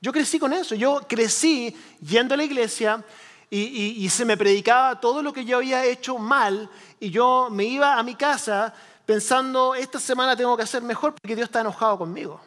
Yo 0.00 0.12
crecí 0.12 0.38
con 0.38 0.52
eso, 0.52 0.74
yo 0.74 1.00
crecí 1.08 1.76
yendo 2.00 2.34
a 2.34 2.36
la 2.36 2.44
iglesia 2.44 3.04
y, 3.48 4.08
se 4.08 4.24
me 4.24 4.36
predicaba 4.36 4.98
todo 4.98 5.22
lo 5.22 5.32
que 5.32 5.44
yo 5.44 5.58
había 5.58 5.84
hecho 5.84 6.16
mal 6.16 6.70
y 6.98 7.10
yo 7.10 7.48
me 7.50 7.64
iba 7.64 7.98
a 7.98 8.02
mi 8.02 8.14
casa 8.14 8.72
pensando, 9.04 9.74
esta 9.74 10.00
semana 10.00 10.34
tengo 10.34 10.56
que 10.56 10.62
hacer 10.62 10.82
mejor 10.82 11.14
porque 11.14 11.36
Dios 11.36 11.48
está 11.48 11.60
enojado 11.60 11.98
conmigo. 11.98 12.40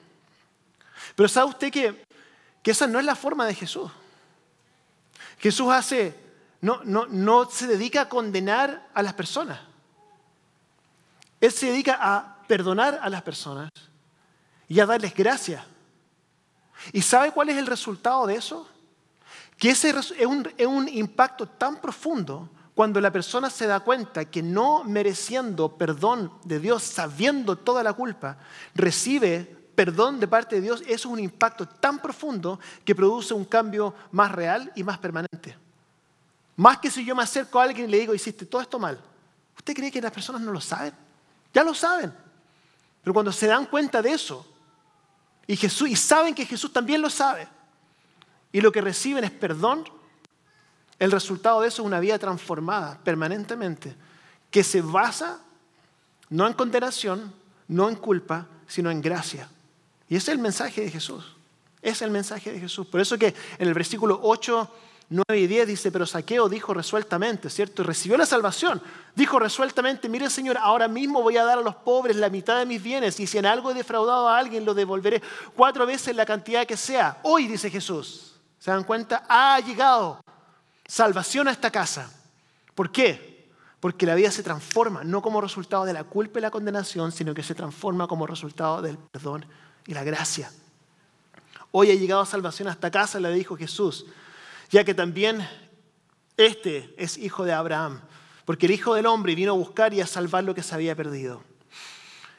Pero 1.15 1.29
¿sabe 1.29 1.49
usted 1.49 1.71
que, 1.71 2.05
esa 2.63 2.87
no 2.87 2.99
es 2.99 3.05
la 3.05 3.15
forma 3.15 3.45
de 3.45 3.53
Jesús? 3.53 3.91
Jesús 5.37 5.71
hace, 5.71 6.15
no 6.61 7.49
se 7.51 7.67
dedica 7.67 8.01
a 8.01 8.09
condenar 8.09 8.89
a 8.93 9.03
las 9.03 9.13
personas. 9.13 9.59
Él 11.39 11.51
se 11.51 11.67
dedica 11.67 11.97
a 11.99 12.43
perdonar 12.47 12.99
a 13.01 13.09
las 13.09 13.21
personas 13.21 13.69
y 14.67 14.79
a 14.79 14.85
darles 14.85 15.13
gracias. 15.13 15.63
¿Y 16.91 17.01
sabe 17.01 17.31
cuál 17.31 17.49
es 17.49 17.57
el 17.57 17.67
resultado 17.67 18.27
de 18.27 18.35
eso? 18.35 18.67
Que 19.57 19.69
ese 19.69 19.89
es 19.89 20.25
un, 20.25 20.51
es 20.57 20.67
un 20.67 20.87
impacto 20.87 21.47
tan 21.47 21.79
profundo 21.79 22.49
cuando 22.73 22.99
la 22.99 23.11
persona 23.11 23.49
se 23.49 23.67
da 23.67 23.79
cuenta 23.79 24.25
que 24.25 24.43
no 24.43 24.83
mereciendo 24.83 25.77
perdón 25.77 26.31
de 26.43 26.59
Dios, 26.59 26.83
sabiendo 26.83 27.55
toda 27.55 27.81
la 27.83 27.93
culpa, 27.93 28.37
recibe 28.73 29.55
perdón 29.75 30.19
de 30.19 30.27
parte 30.27 30.55
de 30.55 30.61
Dios, 30.61 30.81
eso 30.81 30.93
es 30.93 31.05
un 31.05 31.19
impacto 31.19 31.67
tan 31.67 31.99
profundo 31.99 32.59
que 32.83 32.95
produce 32.95 33.33
un 33.33 33.45
cambio 33.45 33.93
más 34.11 34.31
real 34.31 34.71
y 34.75 34.83
más 34.83 34.97
permanente. 34.97 35.57
Más 36.57 36.79
que 36.79 36.89
si 36.89 37.05
yo 37.05 37.15
me 37.15 37.23
acerco 37.23 37.59
a 37.59 37.63
alguien 37.63 37.87
y 37.87 37.91
le 37.91 37.99
digo, 37.99 38.13
hiciste 38.13 38.45
todo 38.45 38.61
esto 38.61 38.79
mal. 38.79 38.99
¿Usted 39.57 39.73
cree 39.73 39.91
que 39.91 40.01
las 40.01 40.11
personas 40.11 40.41
no 40.41 40.51
lo 40.51 40.61
saben? 40.61 40.93
Ya 41.55 41.63
lo 41.63 41.73
saben. 41.73 42.13
Pero 43.01 43.13
cuando 43.13 43.31
se 43.31 43.47
dan 43.47 43.65
cuenta 43.65 44.01
de 44.01 44.11
eso, 44.11 44.45
y, 45.47 45.55
Jesús, 45.55 45.87
y 45.89 45.95
saben 45.95 46.35
que 46.35 46.45
Jesús 46.45 46.73
también 46.73 47.01
lo 47.01 47.09
sabe, 47.09 47.47
y 48.51 48.59
lo 48.59 48.73
que 48.73 48.81
reciben 48.81 49.23
es 49.23 49.31
perdón, 49.31 49.85
el 50.99 51.11
resultado 51.11 51.61
de 51.61 51.69
eso 51.69 51.81
es 51.81 51.85
una 51.85 52.01
vida 52.01 52.19
transformada 52.19 52.99
permanentemente, 53.03 53.95
que 54.51 54.65
se 54.65 54.81
basa 54.81 55.39
no 56.29 56.45
en 56.45 56.53
condenación, 56.53 57.33
no 57.69 57.87
en 57.87 57.95
culpa, 57.95 58.47
sino 58.67 58.91
en 58.91 59.01
gracia. 59.01 59.49
Y 60.09 60.17
ese 60.17 60.31
es 60.31 60.37
el 60.37 60.41
mensaje 60.41 60.81
de 60.81 60.91
Jesús. 60.91 61.37
Es 61.81 62.01
el 62.01 62.11
mensaje 62.11 62.51
de 62.51 62.59
Jesús. 62.59 62.85
Por 62.87 62.99
eso 62.99 63.17
que 63.17 63.33
en 63.57 63.67
el 63.67 63.73
versículo 63.73 64.19
8, 64.21 64.71
9 65.09 65.39
y 65.39 65.47
10 65.47 65.67
dice, 65.67 65.91
pero 65.91 66.05
Saqueo 66.05 66.49
dijo 66.49 66.73
resueltamente, 66.73 67.49
¿cierto? 67.49 67.83
Y 67.83 67.85
recibió 67.85 68.17
la 68.17 68.25
salvación. 68.25 68.81
Dijo 69.13 69.37
resueltamente, 69.37 70.09
mire 70.09 70.29
Señor, 70.29 70.57
ahora 70.57 70.87
mismo 70.87 71.21
voy 71.21 71.37
a 71.37 71.43
dar 71.43 71.59
a 71.59 71.61
los 71.61 71.75
pobres 71.75 72.15
la 72.15 72.29
mitad 72.29 72.57
de 72.57 72.65
mis 72.65 72.81
bienes 72.81 73.19
y 73.19 73.27
si 73.27 73.37
en 73.37 73.45
algo 73.45 73.69
he 73.69 73.75
defraudado 73.75 74.27
a 74.27 74.37
alguien, 74.37 74.65
lo 74.65 74.73
devolveré 74.73 75.21
cuatro 75.55 75.85
veces 75.85 76.15
la 76.15 76.25
cantidad 76.25 76.65
que 76.65 76.75
sea. 76.75 77.19
Hoy, 77.21 77.47
dice 77.47 77.69
Jesús, 77.69 78.35
¿se 78.57 78.71
dan 78.71 78.83
cuenta? 78.83 79.25
Ha 79.29 79.59
llegado 79.59 80.23
salvación 80.87 81.47
a 81.47 81.51
esta 81.51 81.69
casa. 81.69 82.11
¿Por 82.73 82.91
qué? 82.91 83.51
Porque 83.79 84.07
la 84.07 84.15
vida 84.15 84.31
se 84.31 84.41
transforma, 84.41 85.03
no 85.03 85.21
como 85.21 85.39
resultado 85.39 85.85
de 85.85 85.93
la 85.93 86.03
culpa 86.03 86.39
y 86.39 86.41
la 86.41 86.49
condenación, 86.49 87.11
sino 87.11 87.35
que 87.35 87.43
se 87.43 87.53
transforma 87.53 88.07
como 88.07 88.25
resultado 88.25 88.81
del 88.81 88.97
perdón 88.97 89.45
y 89.85 89.93
la 89.93 90.03
gracia. 90.03 90.51
Hoy 91.71 91.91
ha 91.91 91.95
llegado 91.95 92.25
salvación 92.25 92.67
a 92.69 92.71
esta 92.71 92.89
casa, 92.89 93.19
le 93.19 93.29
dijo 93.31 93.55
Jesús, 93.55 94.07
ya 94.69 94.83
que 94.83 94.93
también 94.93 95.47
este 96.37 96.93
es 96.97 97.17
hijo 97.17 97.45
de 97.45 97.53
Abraham, 97.53 98.01
porque 98.45 98.65
el 98.65 98.73
Hijo 98.73 98.93
del 98.93 99.05
Hombre 99.05 99.35
vino 99.35 99.51
a 99.51 99.55
buscar 99.55 99.93
y 99.93 100.01
a 100.01 100.07
salvar 100.07 100.43
lo 100.43 100.53
que 100.53 100.63
se 100.63 100.75
había 100.75 100.95
perdido. 100.95 101.41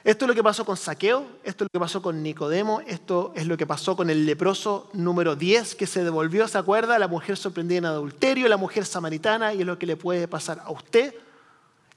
Esto 0.04 0.24
es 0.24 0.28
lo 0.28 0.34
que 0.36 0.42
pasó 0.42 0.64
con 0.64 0.76
Saqueo, 0.76 1.26
esto 1.42 1.64
es 1.64 1.66
lo 1.66 1.68
que 1.68 1.80
pasó 1.80 2.00
con 2.00 2.22
Nicodemo, 2.22 2.80
esto 2.86 3.32
es 3.34 3.46
lo 3.48 3.56
que 3.56 3.66
pasó 3.66 3.96
con 3.96 4.08
el 4.08 4.24
leproso 4.24 4.88
número 4.92 5.34
10 5.34 5.74
que 5.74 5.88
se 5.88 6.04
devolvió, 6.04 6.46
¿se 6.46 6.58
acuerda? 6.58 6.96
La 7.00 7.08
mujer 7.08 7.36
sorprendida 7.36 7.78
en 7.78 7.86
adulterio, 7.86 8.46
la 8.46 8.56
mujer 8.56 8.86
samaritana, 8.86 9.52
y 9.52 9.62
es 9.62 9.66
lo 9.66 9.80
que 9.80 9.86
le 9.86 9.96
puede 9.96 10.28
pasar 10.28 10.62
a 10.64 10.70
usted 10.70 11.12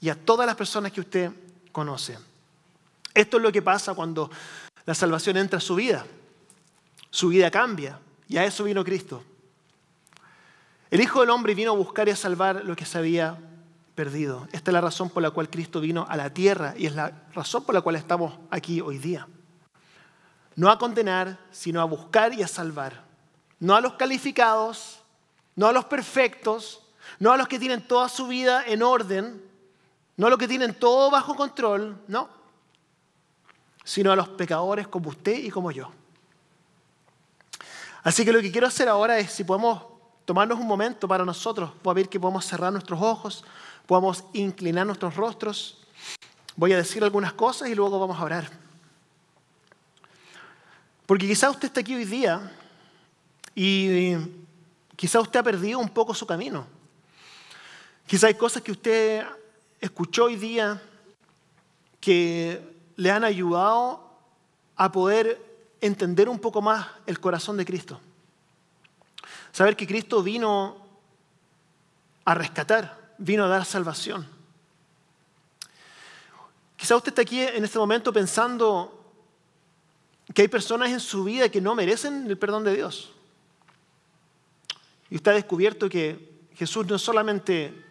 y 0.01 0.09
a 0.09 0.15
todas 0.15 0.47
las 0.47 0.55
personas 0.55 0.91
que 0.91 1.01
usted 1.01 1.31
conoce. 1.71 2.17
Esto 3.13 3.37
es 3.37 3.43
lo 3.43 3.51
que 3.51 3.61
pasa 3.61 3.93
cuando 3.93 4.31
la 4.85 4.95
salvación 4.95 5.37
entra 5.37 5.57
a 5.57 5.61
su 5.61 5.75
vida. 5.75 6.03
Su 7.11 7.29
vida 7.29 7.51
cambia 7.51 7.99
y 8.27 8.37
a 8.37 8.45
eso 8.45 8.63
vino 8.63 8.83
Cristo. 8.83 9.23
El 10.91 11.01
Hijo 11.01 11.21
del 11.21 11.29
Hombre 11.29 11.53
vino 11.53 11.71
a 11.71 11.75
buscar 11.75 12.07
y 12.07 12.11
a 12.11 12.15
salvar 12.15 12.63
lo 12.65 12.75
que 12.75 12.85
se 12.85 12.97
había 12.97 13.37
perdido. 13.93 14.47
Esta 14.51 14.71
es 14.71 14.73
la 14.73 14.81
razón 14.81 15.09
por 15.09 15.21
la 15.21 15.29
cual 15.29 15.49
Cristo 15.49 15.81
vino 15.81 16.05
a 16.09 16.17
la 16.17 16.33
tierra 16.33 16.73
y 16.77 16.87
es 16.87 16.95
la 16.95 17.11
razón 17.33 17.63
por 17.63 17.75
la 17.75 17.81
cual 17.81 17.95
estamos 17.95 18.39
aquí 18.49 18.81
hoy 18.81 18.97
día. 18.97 19.27
No 20.55 20.71
a 20.71 20.79
condenar, 20.79 21.37
sino 21.51 21.79
a 21.79 21.85
buscar 21.85 22.33
y 22.33 22.41
a 22.41 22.47
salvar. 22.47 23.03
No 23.59 23.75
a 23.75 23.81
los 23.81 23.93
calificados, 23.93 25.01
no 25.55 25.67
a 25.67 25.71
los 25.71 25.85
perfectos, 25.85 26.81
no 27.19 27.31
a 27.31 27.37
los 27.37 27.47
que 27.47 27.59
tienen 27.59 27.87
toda 27.87 28.09
su 28.09 28.27
vida 28.27 28.63
en 28.65 28.81
orden, 28.81 29.43
no 30.17 30.27
a 30.27 30.29
los 30.29 30.39
que 30.39 30.47
tienen 30.47 30.73
todo 30.73 31.11
bajo 31.11 31.35
control, 31.35 32.01
no, 32.07 32.29
sino 33.83 34.11
a 34.11 34.15
los 34.15 34.29
pecadores 34.29 34.87
como 34.87 35.09
usted 35.09 35.37
y 35.37 35.49
como 35.51 35.71
yo. 35.71 35.91
Así 38.01 38.25
que 38.25 38.33
lo 38.33 38.41
que 38.41 38.51
quiero 38.51 38.67
hacer 38.67 38.89
ahora 38.89 39.19
es, 39.19 39.31
si 39.31 39.43
podemos 39.43 39.98
tomarnos 40.29 40.59
un 40.59 40.67
momento 40.67 41.07
para 41.07 41.25
nosotros, 41.25 41.71
voy 41.81 41.89
a 41.89 41.95
ver 41.95 42.07
que 42.07 42.19
podemos 42.19 42.45
cerrar 42.45 42.71
nuestros 42.71 43.01
ojos, 43.01 43.43
podamos 43.87 44.23
inclinar 44.33 44.85
nuestros 44.85 45.15
rostros. 45.15 45.79
Voy 46.55 46.71
a 46.71 46.77
decir 46.77 47.03
algunas 47.03 47.33
cosas 47.33 47.67
y 47.67 47.73
luego 47.73 47.99
vamos 47.99 48.19
a 48.19 48.23
orar. 48.23 48.47
Porque 51.07 51.27
quizá 51.27 51.49
usted 51.49 51.65
está 51.69 51.79
aquí 51.79 51.95
hoy 51.95 52.05
día 52.05 52.55
y 53.55 54.17
quizá 54.95 55.19
usted 55.19 55.39
ha 55.39 55.43
perdido 55.43 55.79
un 55.79 55.89
poco 55.89 56.13
su 56.13 56.27
camino. 56.27 56.67
Quizá 58.05 58.27
hay 58.27 58.35
cosas 58.35 58.61
que 58.61 58.71
usted 58.71 59.25
escuchó 59.81 60.25
hoy 60.25 60.35
día 60.35 60.79
que 61.99 62.61
le 62.97 63.09
han 63.09 63.23
ayudado 63.23 64.07
a 64.75 64.91
poder 64.91 65.43
entender 65.81 66.29
un 66.29 66.37
poco 66.37 66.61
más 66.61 66.85
el 67.07 67.19
corazón 67.19 67.57
de 67.57 67.65
Cristo. 67.65 67.99
Saber 69.51 69.75
que 69.75 69.87
Cristo 69.87 70.21
vino 70.23 70.77
a 72.25 72.33
rescatar, 72.33 73.15
vino 73.17 73.45
a 73.45 73.47
dar 73.47 73.65
salvación. 73.65 74.27
Quizá 76.75 76.95
usted 76.95 77.09
está 77.09 77.23
aquí 77.23 77.41
en 77.41 77.63
este 77.63 77.77
momento 77.77 78.13
pensando 78.13 78.95
que 80.33 80.43
hay 80.43 80.47
personas 80.47 80.91
en 80.91 80.99
su 80.99 81.23
vida 81.23 81.49
que 81.49 81.59
no 81.59 81.75
merecen 81.75 82.27
el 82.27 82.37
perdón 82.37 82.63
de 82.63 82.75
Dios. 82.75 83.13
Y 85.09 85.15
usted 85.15 85.31
ha 85.31 85.35
descubierto 85.35 85.89
que 85.89 86.47
Jesús 86.55 86.85
no 86.87 86.99
solamente 86.99 87.85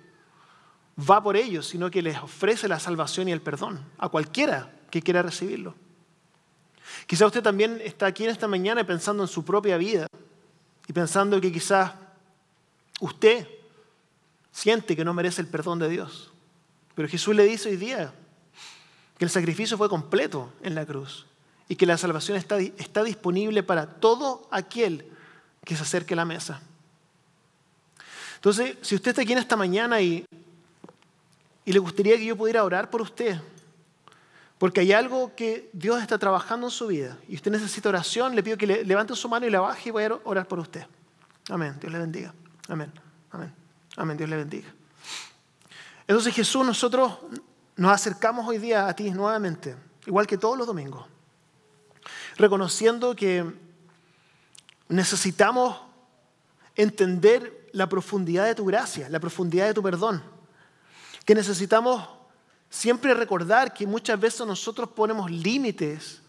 va 0.99 1.23
por 1.23 1.37
ellos, 1.37 1.66
sino 1.66 1.90
que 1.90 2.03
les 2.03 2.18
ofrece 2.18 2.68
la 2.68 2.79
salvación 2.79 3.29
y 3.29 3.33
el 3.33 3.40
perdón 3.40 3.85
a 3.99 4.09
cualquiera 4.09 4.73
que 4.90 5.03
quiera 5.03 5.23
recibirlo. 5.23 5.75
Quizá 7.07 7.27
usted 7.27 7.42
también 7.42 7.81
está 7.85 8.07
aquí 8.07 8.25
en 8.25 8.31
esta 8.31 8.49
mañana 8.49 8.85
pensando 8.85 9.23
en 9.23 9.29
su 9.29 9.44
propia 9.44 9.77
vida 9.77 10.07
y 10.88 10.92
pensando 10.92 11.40
que 11.40 11.53
quizás 11.53 11.92
usted 13.01 13.46
siente 14.51 14.96
que 14.96 15.05
no 15.05 15.14
merece 15.14 15.42
el 15.42 15.46
perdón 15.46 15.79
de 15.79 15.88
Dios. 15.88 16.31
Pero 16.94 17.09
Jesús 17.09 17.37
le 17.37 17.44
dice 17.44 17.68
hoy 17.68 17.77
día 17.77 18.12
que 19.18 19.24
el 19.24 19.31
sacrificio 19.31 19.77
fue 19.77 19.88
completo 19.88 20.53
en 20.62 20.74
la 20.74 20.87
cruz 20.87 21.27
y 21.68 21.77
que 21.77 21.87
la 21.87 21.98
salvación 21.98 22.38
está, 22.38 22.59
está 22.59 23.05
disponible 23.05 23.62
para 23.62 23.87
todo 23.87 24.48
aquel 24.51 25.07
que 25.64 25.77
se 25.77 25.83
acerque 25.83 26.14
a 26.14 26.16
la 26.16 26.24
mesa. 26.24 26.61
Entonces, 28.37 28.77
si 28.81 28.94
usted 28.94 29.11
está 29.11 29.22
aquí 29.22 29.33
en 29.33 29.38
esta 29.38 29.57
mañana 29.57 30.01
y, 30.01 30.24
y 31.64 31.72
le 31.72 31.79
gustaría 31.79 32.16
que 32.16 32.24
yo 32.24 32.37
pudiera 32.37 32.64
orar 32.64 32.88
por 32.88 33.03
usted, 33.03 33.38
porque 34.59 34.81
hay 34.81 34.92
algo 34.92 35.35
que 35.37 35.71
Dios 35.73 36.03
está 36.03 36.18
trabajando 36.18 36.66
en 36.66 36.71
su 36.71 36.88
vida 36.88 37.16
y 37.29 37.37
usted 37.37 37.51
necesita 37.51 37.88
oración, 37.88 38.35
le 38.35 38.42
pido 38.42 38.57
que 38.57 38.66
levante 38.66 39.14
su 39.14 39.29
mano 39.29 39.47
y 39.47 39.51
la 39.51 39.61
baje 39.61 39.88
y 39.88 39.92
voy 39.92 40.05
a 40.05 40.18
orar 40.25 40.47
por 40.49 40.59
usted. 40.59 40.85
Amén. 41.49 41.77
Dios 41.81 41.92
le 41.92 41.99
bendiga. 41.99 42.35
Amén. 42.68 42.92
Amén. 43.31 43.55
Amén, 43.97 44.16
Dios 44.16 44.29
le 44.29 44.37
bendiga. 44.37 44.68
Entonces 46.07 46.35
Jesús, 46.35 46.66
nosotros 46.66 47.18
nos 47.77 47.92
acercamos 47.92 48.47
hoy 48.49 48.59
día 48.59 48.88
a 48.88 48.97
ti 48.97 49.11
nuevamente, 49.11 49.77
igual 50.07 50.27
que 50.27 50.37
todos 50.37 50.59
los 50.59 50.66
domingos, 50.66 51.07
reconociendo 52.37 53.14
que 53.14 53.44
necesitamos 54.88 55.81
entender 56.75 57.68
la 57.73 57.88
profundidad 57.88 58.47
de 58.47 58.55
tu 58.55 58.64
gracia, 58.64 59.09
la 59.09 59.21
profundidad 59.21 59.66
de 59.66 59.75
tu 59.75 59.83
perdón, 59.83 60.23
que 61.25 61.35
necesitamos 61.35 62.09
siempre 62.70 63.14
recordar 63.14 63.72
que 63.72 63.87
muchas 63.87 64.18
veces 64.18 64.46
nosotros 64.46 64.90
ponemos 64.90 65.31
límites 65.31 66.20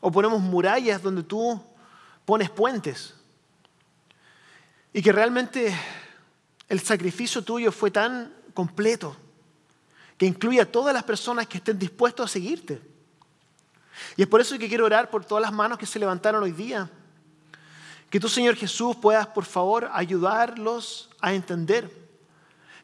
o 0.00 0.10
ponemos 0.10 0.40
murallas 0.40 1.02
donde 1.02 1.22
tú 1.22 1.60
pones 2.24 2.50
puentes 2.50 3.14
y 4.92 5.02
que 5.02 5.12
realmente 5.12 5.76
el 6.68 6.80
sacrificio 6.80 7.42
tuyo 7.42 7.72
fue 7.72 7.90
tan 7.90 8.32
completo 8.54 9.16
que 10.16 10.26
incluye 10.26 10.60
a 10.60 10.70
todas 10.70 10.92
las 10.92 11.04
personas 11.04 11.46
que 11.46 11.58
estén 11.58 11.78
dispuestos 11.78 12.28
a 12.28 12.32
seguirte. 12.32 12.82
Y 14.16 14.22
es 14.22 14.28
por 14.28 14.40
eso 14.40 14.58
que 14.58 14.68
quiero 14.68 14.84
orar 14.84 15.10
por 15.10 15.24
todas 15.24 15.42
las 15.42 15.52
manos 15.52 15.78
que 15.78 15.86
se 15.86 15.98
levantaron 15.98 16.42
hoy 16.42 16.52
día. 16.52 16.90
Que 18.10 18.18
tú, 18.18 18.28
Señor 18.28 18.56
Jesús, 18.56 18.96
puedas, 18.96 19.28
por 19.28 19.44
favor, 19.44 19.88
ayudarlos 19.92 21.10
a 21.20 21.34
entender 21.34 21.90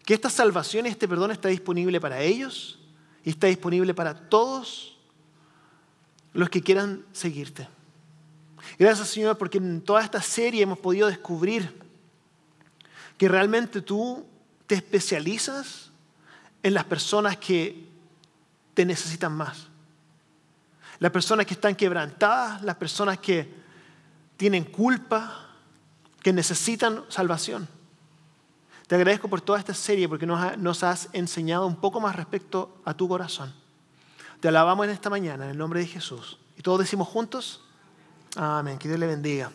que 0.05 0.15
esta 0.15 0.31
salvación 0.31 0.87
y 0.87 0.91
este 0.91 1.09
perdón 1.09 1.33
está 1.33 1.49
disponible 1.49 2.01
para 2.01 2.21
ellos 2.21 2.79
y 3.25 3.31
está 3.31 3.47
disponible 3.47 3.95
para 3.95 4.15
todos 4.15 4.97
los 6.33 6.49
que 6.51 6.63
quieran 6.63 7.05
seguirte. 7.13 7.69
Gracias 8.79 9.09
Señor 9.09 9.39
porque 9.39 9.59
en 9.59 9.81
toda 9.81 10.03
esta 10.03 10.21
serie 10.21 10.63
hemos 10.63 10.79
podido 10.79 11.09
descubrir 11.09 11.83
que 13.17 13.29
realmente 13.29 13.81
tú 13.81 14.27
te 14.67 14.75
especializas 14.75 15.91
en 16.63 16.75
las 16.75 16.85
personas 16.85 17.37
que 17.37 17.87
te 18.75 18.85
necesitan 18.85 19.33
más. 19.33 19.69
Las 20.99 21.13
personas 21.13 21.47
que 21.47 21.55
están 21.55 21.75
quebrantadas, 21.75 22.63
las 22.63 22.77
personas 22.77 23.19
que 23.19 23.53
tienen 24.37 24.65
culpa, 24.65 25.49
que 26.23 26.33
necesitan 26.33 27.05
salvación. 27.09 27.69
Te 28.87 28.95
agradezco 28.95 29.29
por 29.29 29.41
toda 29.41 29.59
esta 29.59 29.73
serie 29.73 30.09
porque 30.09 30.27
nos, 30.27 30.83
has 30.83 31.09
enseñado 31.13 31.67
un 31.67 31.77
poco 31.77 32.01
más 32.01 32.15
respecto 32.17 32.77
a 32.85 32.95
tu 32.95 33.09
corazón. 33.09 33.55
Te 34.41 34.49
alabamos 34.49 34.85
en 34.87 34.93
esta 34.93 35.09
mañana 35.09 35.45
en 35.45 35.53
el 35.53 35.59
nombre 35.59 35.81
de 35.81 35.87
Jesús. 35.87 36.39
Y 36.59 36.63
todos 36.63 36.81
decimos 36.81 37.09
juntos, 37.09 37.65
amén, 38.37 38.79
que 38.79 38.89
Dios 38.89 39.01
le 39.01 39.07
bendiga. 39.07 39.51